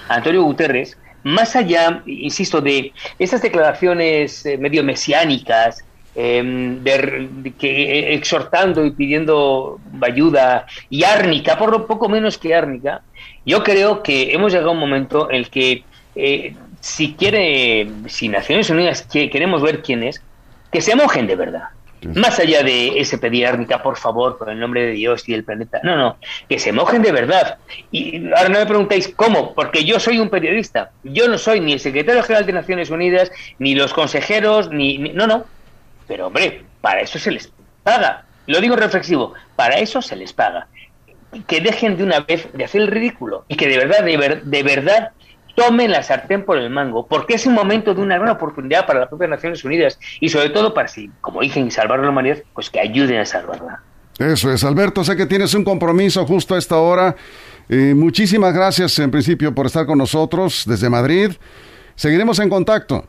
Antonio 0.09 0.43
Guterres, 0.43 0.97
más 1.23 1.55
allá, 1.55 2.01
insisto, 2.05 2.61
de 2.61 2.91
esas 3.19 3.41
declaraciones 3.41 4.45
eh, 4.45 4.57
medio 4.57 4.83
mesiánicas, 4.83 5.85
em, 6.15 6.83
de, 6.83 7.53
que 7.57 8.13
exhortando 8.13 8.85
y 8.85 8.91
pidiendo 8.91 9.79
ayuda 10.01 10.65
y 10.89 11.03
árnica, 11.03 11.57
por 11.57 11.71
lo 11.71 11.87
poco 11.87 12.09
menos 12.09 12.37
que 12.37 12.55
árnica, 12.55 13.01
yo 13.45 13.63
creo 13.63 14.03
que 14.03 14.33
hemos 14.33 14.51
llegado 14.51 14.69
a 14.69 14.73
un 14.73 14.79
momento 14.79 15.29
en 15.29 15.35
el 15.37 15.49
que 15.49 15.83
eh, 16.15 16.53
si 16.79 17.13
quiere, 17.13 17.89
si 18.07 18.27
Naciones 18.27 18.69
Unidas 18.69 19.07
queremos 19.11 19.61
ver 19.61 19.81
quién 19.81 20.03
es, 20.03 20.21
que 20.71 20.81
se 20.81 20.95
mojen 20.95 21.27
de 21.27 21.35
verdad. 21.35 21.69
Más 22.15 22.39
allá 22.39 22.63
de 22.63 22.99
ese 22.99 23.19
pedir 23.19 23.45
árnica, 23.45 23.83
por 23.83 23.95
favor, 23.95 24.37
por 24.37 24.49
el 24.49 24.59
nombre 24.59 24.87
de 24.87 24.91
Dios 24.93 25.27
y 25.29 25.33
del 25.33 25.43
planeta. 25.43 25.79
No, 25.83 25.95
no, 25.95 26.17
que 26.49 26.57
se 26.57 26.71
mojen 26.71 27.03
de 27.03 27.11
verdad. 27.11 27.59
Y 27.91 28.27
ahora 28.33 28.49
no 28.49 28.59
me 28.59 28.65
preguntéis 28.65 29.13
cómo, 29.15 29.53
porque 29.53 29.83
yo 29.83 29.99
soy 29.99 30.17
un 30.17 30.29
periodista. 30.29 30.91
Yo 31.03 31.27
no 31.27 31.37
soy 31.37 31.59
ni 31.59 31.73
el 31.73 31.79
secretario 31.79 32.23
general 32.23 32.47
de 32.47 32.53
Naciones 32.53 32.89
Unidas, 32.89 33.31
ni 33.59 33.75
los 33.75 33.93
consejeros, 33.93 34.71
ni. 34.71 34.97
no, 34.97 35.27
no. 35.27 35.45
Pero 36.11 36.27
hombre, 36.27 36.65
para 36.81 36.99
eso 36.99 37.17
se 37.17 37.31
les 37.31 37.49
paga. 37.83 38.25
Lo 38.47 38.59
digo 38.59 38.75
reflexivo, 38.75 39.33
para 39.55 39.77
eso 39.77 40.01
se 40.01 40.17
les 40.17 40.33
paga 40.33 40.67
que 41.47 41.61
dejen 41.61 41.95
de 41.95 42.03
una 42.03 42.19
vez 42.19 42.49
de 42.51 42.65
hacer 42.65 42.81
el 42.81 42.87
ridículo 42.87 43.45
y 43.47 43.55
que 43.55 43.69
de 43.69 43.77
verdad, 43.77 44.03
de, 44.03 44.41
de 44.43 44.63
verdad 44.63 45.11
tomen 45.55 45.89
la 45.89 46.03
sartén 46.03 46.43
por 46.43 46.57
el 46.57 46.69
mango, 46.69 47.07
porque 47.07 47.35
es 47.35 47.45
un 47.45 47.53
momento 47.53 47.93
de 47.93 48.01
una 48.01 48.17
gran 48.17 48.31
oportunidad 48.31 48.85
para 48.85 48.99
las 48.99 49.07
propias 49.07 49.29
Naciones 49.29 49.63
Unidas 49.63 49.97
y 50.19 50.27
sobre 50.27 50.49
todo 50.49 50.73
para, 50.73 50.89
si, 50.89 51.09
como 51.21 51.39
dicen, 51.39 51.71
salvar 51.71 52.01
la 52.01 52.09
humanidad, 52.09 52.39
pues 52.53 52.69
que 52.69 52.81
ayuden 52.81 53.21
a 53.21 53.25
salvarla. 53.25 53.81
Eso 54.19 54.51
es, 54.51 54.65
Alberto, 54.65 55.05
sé 55.05 55.15
que 55.15 55.25
tienes 55.25 55.53
un 55.53 55.63
compromiso 55.63 56.25
justo 56.25 56.55
a 56.55 56.57
esta 56.57 56.75
hora. 56.75 57.15
Eh, 57.69 57.93
muchísimas 57.95 58.53
gracias 58.53 58.99
en 58.99 59.09
principio 59.09 59.55
por 59.55 59.67
estar 59.67 59.85
con 59.85 59.97
nosotros 59.97 60.65
desde 60.67 60.89
Madrid. 60.89 61.31
Seguiremos 61.95 62.39
en 62.39 62.49
contacto. 62.49 63.05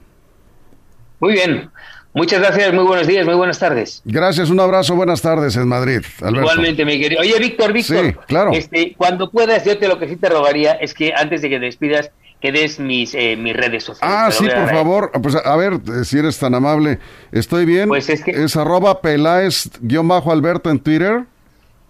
Muy 1.19 1.33
bien. 1.33 1.71
Muchas 2.15 2.41
gracias, 2.41 2.75
muy 2.75 2.85
buenos 2.85 3.07
días, 3.07 3.25
muy 3.25 3.35
buenas 3.35 3.59
tardes. 3.59 4.03
Gracias, 4.05 4.51
un 4.51 4.61
abrazo, 4.61 4.95
buenas 4.95 5.23
tardes 5.23 5.57
en 5.57 5.67
Madrid. 5.67 6.03
Igualmente, 6.21 6.85
mi 6.85 7.01
querido. 7.01 7.23
Oye, 7.23 7.39
Víctor, 7.39 7.73
Víctor, 7.73 8.05
sí, 8.05 8.15
claro. 8.27 8.53
Este, 8.53 8.95
cuando 8.97 9.31
puedas, 9.31 9.65
yo 9.65 9.79
te 9.79 9.89
lo 9.89 9.99
que 9.99 10.09
sí 10.09 10.17
te 10.17 10.29
rogaría 10.29 10.73
es 10.73 10.93
que 10.93 11.15
antes 11.17 11.41
de 11.41 11.49
que 11.49 11.59
te 11.59 11.65
despidas, 11.65 12.11
que 12.43 12.53
des 12.53 12.79
mis, 12.79 13.15
eh, 13.15 13.37
mis 13.37 13.57
redes 13.57 13.85
sociales. 13.85 14.15
Ah, 14.15 14.31
sí, 14.31 14.45
por 14.45 14.69
favor. 14.69 15.11
Pues 15.23 15.37
a 15.37 15.57
ver, 15.57 15.75
eh, 15.75 16.05
si 16.05 16.19
eres 16.19 16.39
tan 16.39 16.55
amable. 16.55 16.99
¿Estoy 17.31 17.65
bien? 17.65 17.89
Pues 17.89 18.11
es 18.11 18.23
que... 18.23 18.33
Es 18.33 18.57
arroba 18.57 19.01
Peláez-Alberto 19.01 20.69
en 20.69 20.81
Twitter. 20.81 21.25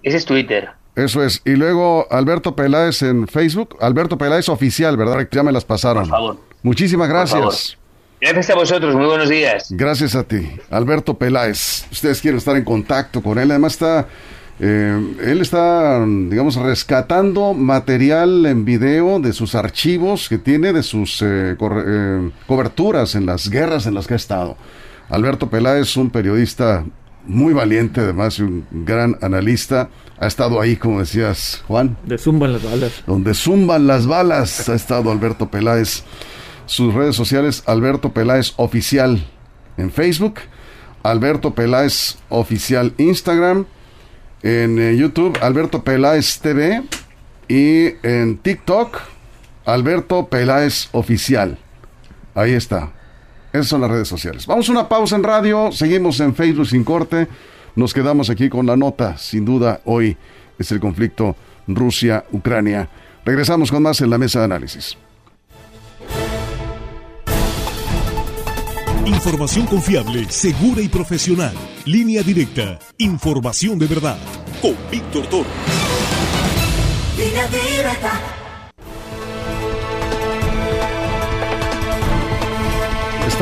Ese 0.02 0.18
es 0.18 0.24
Twitter. 0.24 0.70
Eso 0.94 1.24
es. 1.24 1.40
Y 1.46 1.52
luego 1.52 2.06
Alberto 2.11 2.54
Peláez 2.54 3.02
en 3.02 3.26
Facebook. 3.26 3.76
Alberto 3.80 4.18
Peláez 4.18 4.50
oficial, 4.50 4.96
¿verdad? 4.96 5.26
Ya 5.32 5.42
me 5.42 5.52
las 5.52 5.64
pasaron. 5.64 6.04
Por 6.04 6.11
favor. 6.11 6.37
Muchísimas 6.62 7.08
gracias. 7.08 7.78
Gracias 8.22 8.50
a 8.50 8.54
vosotros, 8.54 8.94
muy 8.94 9.06
buenos 9.06 9.28
días. 9.28 9.66
Gracias 9.70 10.14
a 10.14 10.22
ti, 10.22 10.48
Alberto 10.70 11.18
Peláez. 11.18 11.87
Ustedes 11.90 12.20
quieren 12.20 12.38
estar 12.38 12.56
en 12.56 12.62
contacto 12.62 13.20
con 13.20 13.37
él, 13.37 13.50
además 13.50 13.72
está, 13.72 14.06
eh, 14.61 15.16
él 15.24 15.40
está, 15.40 16.06
digamos, 16.06 16.54
rescatando 16.54 17.52
material 17.52 18.46
en 18.46 18.64
video 18.64 19.18
de 19.18 19.32
sus 19.32 19.56
archivos 19.56 20.28
que 20.28 20.38
tiene 20.38 20.72
de 20.72 20.85
sus 20.85 21.20
eh, 21.20 21.56
eh, 21.61 22.30
coberturas 22.46 23.16
en 23.16 23.26
las 23.26 23.50
guerras 23.50 23.87
en 23.87 23.94
las 23.94 24.06
que 24.06 24.14
ha 24.14 24.18
estado. 24.18 24.56
Alberto 25.08 25.50
Peláez, 25.50 25.88
es 25.88 25.96
un 25.96 26.11
periodista 26.11 26.85
muy 27.26 27.52
valiente, 27.52 28.02
además, 28.02 28.38
un 28.38 28.64
gran 28.70 29.18
analista. 29.20 29.88
Ha 30.20 30.28
estado 30.28 30.61
ahí, 30.61 30.76
como 30.76 31.00
decías, 31.00 31.64
Juan. 31.66 31.96
De 32.04 32.16
zumban 32.18 32.52
las 32.52 32.62
balas. 32.62 33.02
Donde 33.04 33.35
zumban 33.35 33.88
las 33.88 34.06
balas 34.06 34.68
ha 34.68 34.76
estado 34.76 35.11
Alberto 35.11 35.50
Peláez 35.50 36.04
sus 36.72 36.94
redes 36.94 37.14
sociales 37.14 37.62
Alberto 37.66 38.12
Peláez 38.12 38.54
Oficial 38.56 39.22
en 39.76 39.90
Facebook, 39.90 40.37
Alberto 41.02 41.54
Peláez 41.54 42.16
Oficial 42.30 42.94
Instagram, 42.96 43.66
en 44.42 44.78
eh, 44.78 44.96
YouTube 44.96 45.38
Alberto 45.42 45.85
Peláez 45.85 46.40
TV 46.40 46.82
y 47.46 47.88
en 48.02 48.38
TikTok 48.38 48.98
Alberto 49.66 50.28
Peláez 50.28 50.88
Oficial. 50.92 51.58
Ahí 52.35 52.52
está. 52.52 52.90
Esas 53.52 53.68
son 53.68 53.82
las 53.82 53.90
redes 53.90 54.08
sociales. 54.08 54.46
Vamos 54.46 54.66
a 54.70 54.72
una 54.72 54.88
pausa 54.88 55.16
en 55.16 55.24
radio, 55.24 55.72
seguimos 55.72 56.20
en 56.20 56.35
Facebook 56.35 56.68
sin 56.68 56.85
corte, 56.85 57.28
nos 57.76 57.92
quedamos 57.92 58.30
aquí 58.30 58.48
con 58.48 58.64
la 58.64 58.78
nota, 58.78 59.18
sin 59.18 59.44
duda 59.44 59.82
hoy 59.85 60.16
es 60.58 60.72
el 60.72 60.80
conflicto 60.80 61.37
Rusia-Ucrania. 61.66 62.88
Regresamos 63.26 63.70
con 63.70 63.82
más 63.82 64.00
en 64.00 64.08
la 64.08 64.16
mesa 64.16 64.38
de 64.38 64.46
análisis. 64.46 64.96
Información 69.14 69.66
confiable, 69.66 70.27
segura 70.31 70.81
y 70.81 70.88
profesional. 70.88 71.55
Línea 71.85 72.22
directa. 72.22 72.79
Información 72.98 73.79
de 73.79 73.87
verdad. 73.87 74.18
Con 74.61 74.75
Víctor 74.90 75.27
Toro. 75.27 75.48
Línea 77.16 77.46
directa. 77.48 78.41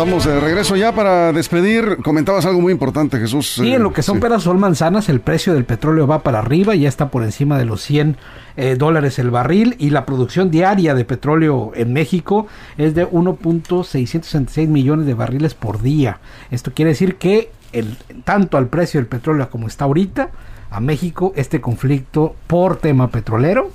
Estamos 0.01 0.25
de 0.25 0.41
regreso 0.41 0.77
ya 0.77 0.95
para 0.95 1.31
despedir. 1.31 1.99
Comentabas 2.03 2.47
algo 2.47 2.63
muy 2.63 2.73
importante, 2.73 3.19
Jesús. 3.19 3.57
Sí, 3.57 3.75
en 3.75 3.83
lo 3.83 3.93
que 3.93 4.01
son 4.03 4.19
peras 4.19 4.45
sol 4.45 4.57
manzanas, 4.57 5.11
el 5.11 5.21
precio 5.21 5.53
del 5.53 5.67
petróleo 5.67 6.07
va 6.07 6.23
para 6.23 6.39
arriba, 6.39 6.75
ya 6.75 6.89
está 6.89 7.11
por 7.11 7.23
encima 7.23 7.59
de 7.59 7.67
los 7.67 7.83
100 7.83 8.17
eh, 8.57 8.77
dólares 8.79 9.19
el 9.19 9.31
barril 9.31 9.77
y 9.79 9.91
la 9.91 10.07
producción 10.07 10.51
diaria 10.51 10.95
de 10.95 11.05
petróleo 11.05 11.73
en 11.75 11.93
México 11.93 12.47
es 12.79 12.95
de 12.95 13.07
1.666 13.07 14.69
millones 14.69 15.05
de 15.05 15.13
barriles 15.13 15.53
por 15.53 15.83
día. 15.83 16.21
Esto 16.51 16.73
quiere 16.73 16.93
decir 16.93 17.17
que 17.17 17.51
el, 17.75 17.99
tanto 18.25 18.57
al 18.57 18.69
precio 18.69 19.01
del 19.01 19.07
petróleo 19.07 19.51
como 19.51 19.67
está 19.67 19.85
ahorita, 19.85 20.31
a 20.71 20.81
México 20.81 21.35
este 21.37 21.61
conflicto 21.61 22.37
por 22.47 22.77
tema 22.77 23.11
petrolero 23.11 23.71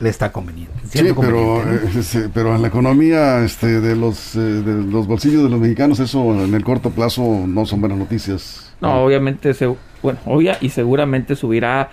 le 0.00 0.08
está 0.08 0.30
conveniente. 0.32 0.72
Sí, 0.88 1.08
pero, 1.20 1.62
eh, 1.62 2.28
pero 2.32 2.54
en 2.54 2.62
la 2.62 2.68
economía 2.68 3.44
este, 3.44 3.80
de, 3.80 3.96
los, 3.96 4.36
eh, 4.36 4.38
de 4.38 4.84
los 4.84 5.06
bolsillos 5.06 5.42
de 5.42 5.48
los 5.48 5.60
mexicanos, 5.60 5.98
eso 6.00 6.44
en 6.44 6.54
el 6.54 6.64
corto 6.64 6.90
plazo 6.90 7.44
no 7.46 7.66
son 7.66 7.80
buenas 7.80 7.98
noticias. 7.98 8.72
No, 8.80 9.02
obviamente, 9.02 9.54
se, 9.54 9.74
bueno, 10.02 10.20
obvia 10.24 10.58
y 10.60 10.70
seguramente 10.70 11.34
subirá 11.34 11.90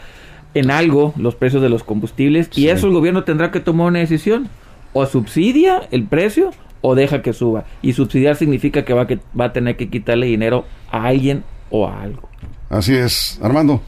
en 0.53 0.71
algo 0.71 1.13
los 1.17 1.35
precios 1.35 1.61
de 1.61 1.69
los 1.69 1.83
combustibles 1.83 2.49
y 2.55 2.69
eso 2.69 2.87
el 2.87 2.93
gobierno 2.93 3.23
tendrá 3.23 3.51
que 3.51 3.59
tomar 3.59 3.87
una 3.87 3.99
decisión. 3.99 4.49
O 4.97 5.05
subsidia 5.05 5.81
el 5.91 6.05
precio 6.05 6.51
o 6.79 6.95
deja 6.95 7.21
que 7.21 7.33
suba. 7.33 7.65
Y 7.81 7.93
subsidiar 7.93 8.37
significa 8.37 8.85
que 8.85 8.93
va, 8.93 9.07
que 9.07 9.19
va 9.37 9.45
a 9.45 9.53
tener 9.53 9.75
que 9.75 9.89
quitarle 9.89 10.27
dinero 10.27 10.65
a 10.89 11.07
alguien 11.07 11.43
o 11.69 11.85
a 11.85 12.01
algo. 12.01 12.29
Así 12.69 12.95
es. 12.95 13.37
Armando. 13.41 13.81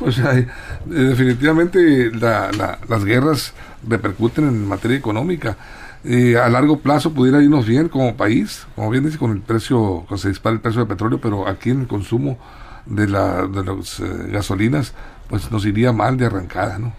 Pues 0.00 0.18
eh, 0.18 0.46
definitivamente 0.86 2.10
las 2.10 3.04
guerras 3.04 3.52
repercuten 3.86 4.48
en 4.48 4.66
materia 4.66 4.96
económica. 4.96 5.58
Eh, 6.02 6.38
a 6.38 6.48
largo 6.48 6.78
plazo 6.78 7.12
pudiera 7.12 7.42
irnos 7.42 7.66
bien 7.66 7.90
como 7.90 8.16
país, 8.16 8.66
como 8.74 8.88
bien 8.88 9.04
dice, 9.04 9.18
con 9.18 9.30
el 9.32 9.40
precio, 9.42 10.06
cuando 10.08 10.16
se 10.16 10.30
dispara 10.30 10.54
el 10.54 10.60
precio 10.62 10.80
del 10.80 10.88
petróleo, 10.88 11.20
pero 11.20 11.46
aquí 11.46 11.68
en 11.68 11.82
el 11.82 11.86
consumo 11.86 12.38
de, 12.86 13.06
la, 13.06 13.46
de 13.46 13.62
las 13.62 14.00
eh, 14.00 14.04
gasolinas, 14.32 14.94
pues 15.28 15.52
nos 15.52 15.66
iría 15.66 15.92
mal 15.92 16.16
de 16.16 16.24
arrancada, 16.24 16.78
¿no? 16.78 16.94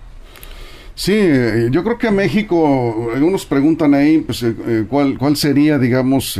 Sí, 0.93 1.17
yo 1.71 1.83
creo 1.83 1.97
que 1.97 2.11
México, 2.11 3.09
algunos 3.15 3.45
preguntan 3.47 3.95
ahí, 3.95 4.19
pues, 4.19 4.45
¿cuál, 4.87 5.17
¿cuál 5.17 5.35
sería, 5.35 5.79
digamos, 5.79 6.39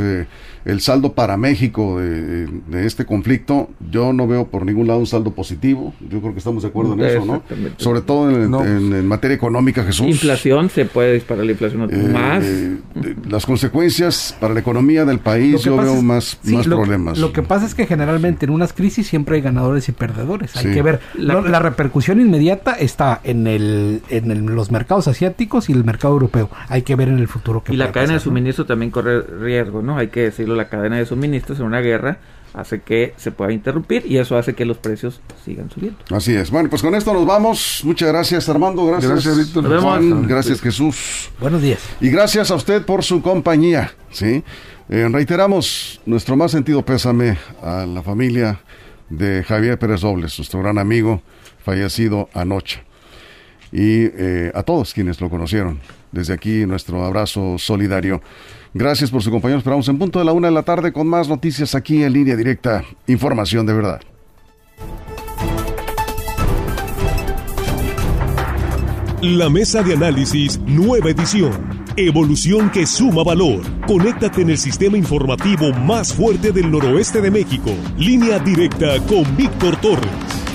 el 0.65 0.81
saldo 0.81 1.13
para 1.13 1.37
México 1.37 1.99
de, 1.99 2.85
este 2.85 3.05
conflicto, 3.05 3.69
yo 3.89 4.13
no 4.13 4.27
veo 4.27 4.47
por 4.47 4.65
ningún 4.65 4.87
lado 4.87 4.99
un 4.99 5.07
saldo 5.07 5.31
positivo. 5.31 5.93
Yo 6.01 6.19
creo 6.19 6.33
que 6.33 6.39
estamos 6.39 6.63
de 6.63 6.69
acuerdo 6.69 6.93
en 6.93 7.01
eso, 7.01 7.25
¿no? 7.25 7.43
Sobre 7.77 8.01
todo 8.01 8.29
en, 8.29 9.07
materia 9.07 9.35
económica, 9.35 9.83
Jesús. 9.83 10.07
Inflación, 10.07 10.69
se 10.69 10.85
puede 10.85 11.13
disparar 11.13 11.45
la 11.45 11.51
inflación 11.51 11.89
eh, 11.91 12.07
más. 12.11 12.45
las 13.27 13.45
consecuencias 13.45 14.35
para 14.39 14.53
la 14.53 14.59
economía 14.59 15.05
del 15.05 15.19
país, 15.19 15.61
yo 15.63 15.77
veo 15.77 16.01
más, 16.01 16.39
más 16.43 16.67
problemas. 16.67 17.17
Lo 17.17 17.33
que 17.33 17.41
pasa 17.41 17.65
es 17.65 17.75
que 17.75 17.87
generalmente 17.87 18.45
en 18.45 18.51
unas 18.51 18.73
crisis 18.73 19.07
siempre 19.07 19.37
hay 19.37 19.41
ganadores 19.41 19.89
y 19.89 19.91
perdedores. 19.91 20.55
Hay 20.55 20.73
que 20.73 20.81
ver. 20.81 20.99
La, 21.15 21.61
repercusión 21.61 22.19
inmediata 22.19 22.73
está 22.73 23.21
en, 23.23 23.45
el, 23.47 24.01
en 24.09 24.55
los 24.55 24.71
mercados 24.71 25.07
asiáticos 25.07 25.69
y 25.69 25.73
el 25.73 25.83
mercado 25.83 26.13
europeo. 26.13 26.49
Hay 26.69 26.81
que 26.81 26.95
ver 26.95 27.07
en 27.07 27.19
el 27.19 27.27
futuro 27.27 27.63
qué 27.63 27.73
Y 27.73 27.77
la 27.77 27.91
cadena 27.91 28.13
de 28.13 28.19
suministro 28.19 28.65
también 28.65 28.91
corre 28.91 29.21
riesgo, 29.21 29.81
¿no? 29.81 29.97
Hay 29.97 30.07
que 30.07 30.21
decirlo 30.21 30.50
la 30.55 30.69
cadena 30.69 30.97
de 30.97 31.05
suministros 31.05 31.59
en 31.59 31.65
una 31.65 31.81
guerra 31.81 32.19
hace 32.53 32.81
que 32.81 33.13
se 33.17 33.31
pueda 33.31 33.53
interrumpir 33.53 34.05
y 34.05 34.17
eso 34.17 34.37
hace 34.37 34.53
que 34.53 34.65
los 34.65 34.77
precios 34.77 35.21
sigan 35.45 35.69
subiendo. 35.69 35.99
Así 36.09 36.35
es. 36.35 36.51
Bueno, 36.51 36.69
pues 36.69 36.81
con 36.81 36.93
esto 36.95 37.13
nos 37.13 37.25
vamos. 37.25 37.81
Muchas 37.83 38.09
gracias 38.09 38.49
Armando, 38.49 38.85
gracias, 38.85 39.11
gracias 39.11 39.37
Víctor, 39.37 40.27
gracias 40.27 40.61
Jesús. 40.61 41.29
Buenos 41.39 41.61
días. 41.61 41.79
Y 42.01 42.09
gracias 42.09 42.51
a 42.51 42.55
usted 42.55 42.83
por 42.83 43.03
su 43.03 43.21
compañía. 43.21 43.91
¿sí? 44.11 44.43
Eh, 44.89 45.07
reiteramos 45.09 46.01
nuestro 46.05 46.35
más 46.35 46.51
sentido 46.51 46.83
pésame 46.83 47.37
a 47.63 47.85
la 47.85 48.03
familia 48.03 48.59
de 49.09 49.43
Javier 49.43 49.77
Pérez 49.79 50.01
Dobles, 50.01 50.37
nuestro 50.37 50.61
gran 50.61 50.77
amigo 50.77 51.21
fallecido 51.63 52.29
anoche. 52.33 52.83
Y 53.71 54.03
eh, 54.03 54.51
a 54.53 54.63
todos 54.63 54.93
quienes 54.93 55.21
lo 55.21 55.29
conocieron. 55.29 55.79
Desde 56.11 56.33
aquí 56.33 56.65
nuestro 56.65 57.05
abrazo 57.05 57.57
solidario. 57.57 58.21
Gracias 58.73 59.11
por 59.11 59.21
su 59.21 59.31
compañía. 59.31 59.57
Esperamos 59.57 59.87
en 59.89 59.97
punto 59.97 60.19
de 60.19 60.25
la 60.25 60.31
una 60.31 60.47
de 60.47 60.53
la 60.53 60.63
tarde 60.63 60.93
con 60.93 61.07
más 61.07 61.27
noticias 61.27 61.75
aquí 61.75 62.03
en 62.03 62.13
línea 62.13 62.35
directa. 62.35 62.83
Información 63.07 63.65
de 63.65 63.73
verdad. 63.73 64.01
La 69.21 69.49
mesa 69.49 69.83
de 69.83 69.93
análisis, 69.93 70.59
nueva 70.65 71.11
edición. 71.11 71.51
Evolución 71.95 72.71
que 72.71 72.87
suma 72.87 73.23
valor. 73.23 73.61
Conéctate 73.85 74.41
en 74.41 74.49
el 74.49 74.57
sistema 74.57 74.97
informativo 74.97 75.71
más 75.73 76.13
fuerte 76.13 76.51
del 76.51 76.71
noroeste 76.71 77.21
de 77.21 77.29
México. 77.29 77.71
Línea 77.97 78.39
directa 78.39 78.97
con 79.05 79.35
Víctor 79.35 79.75
Torres. 79.81 80.50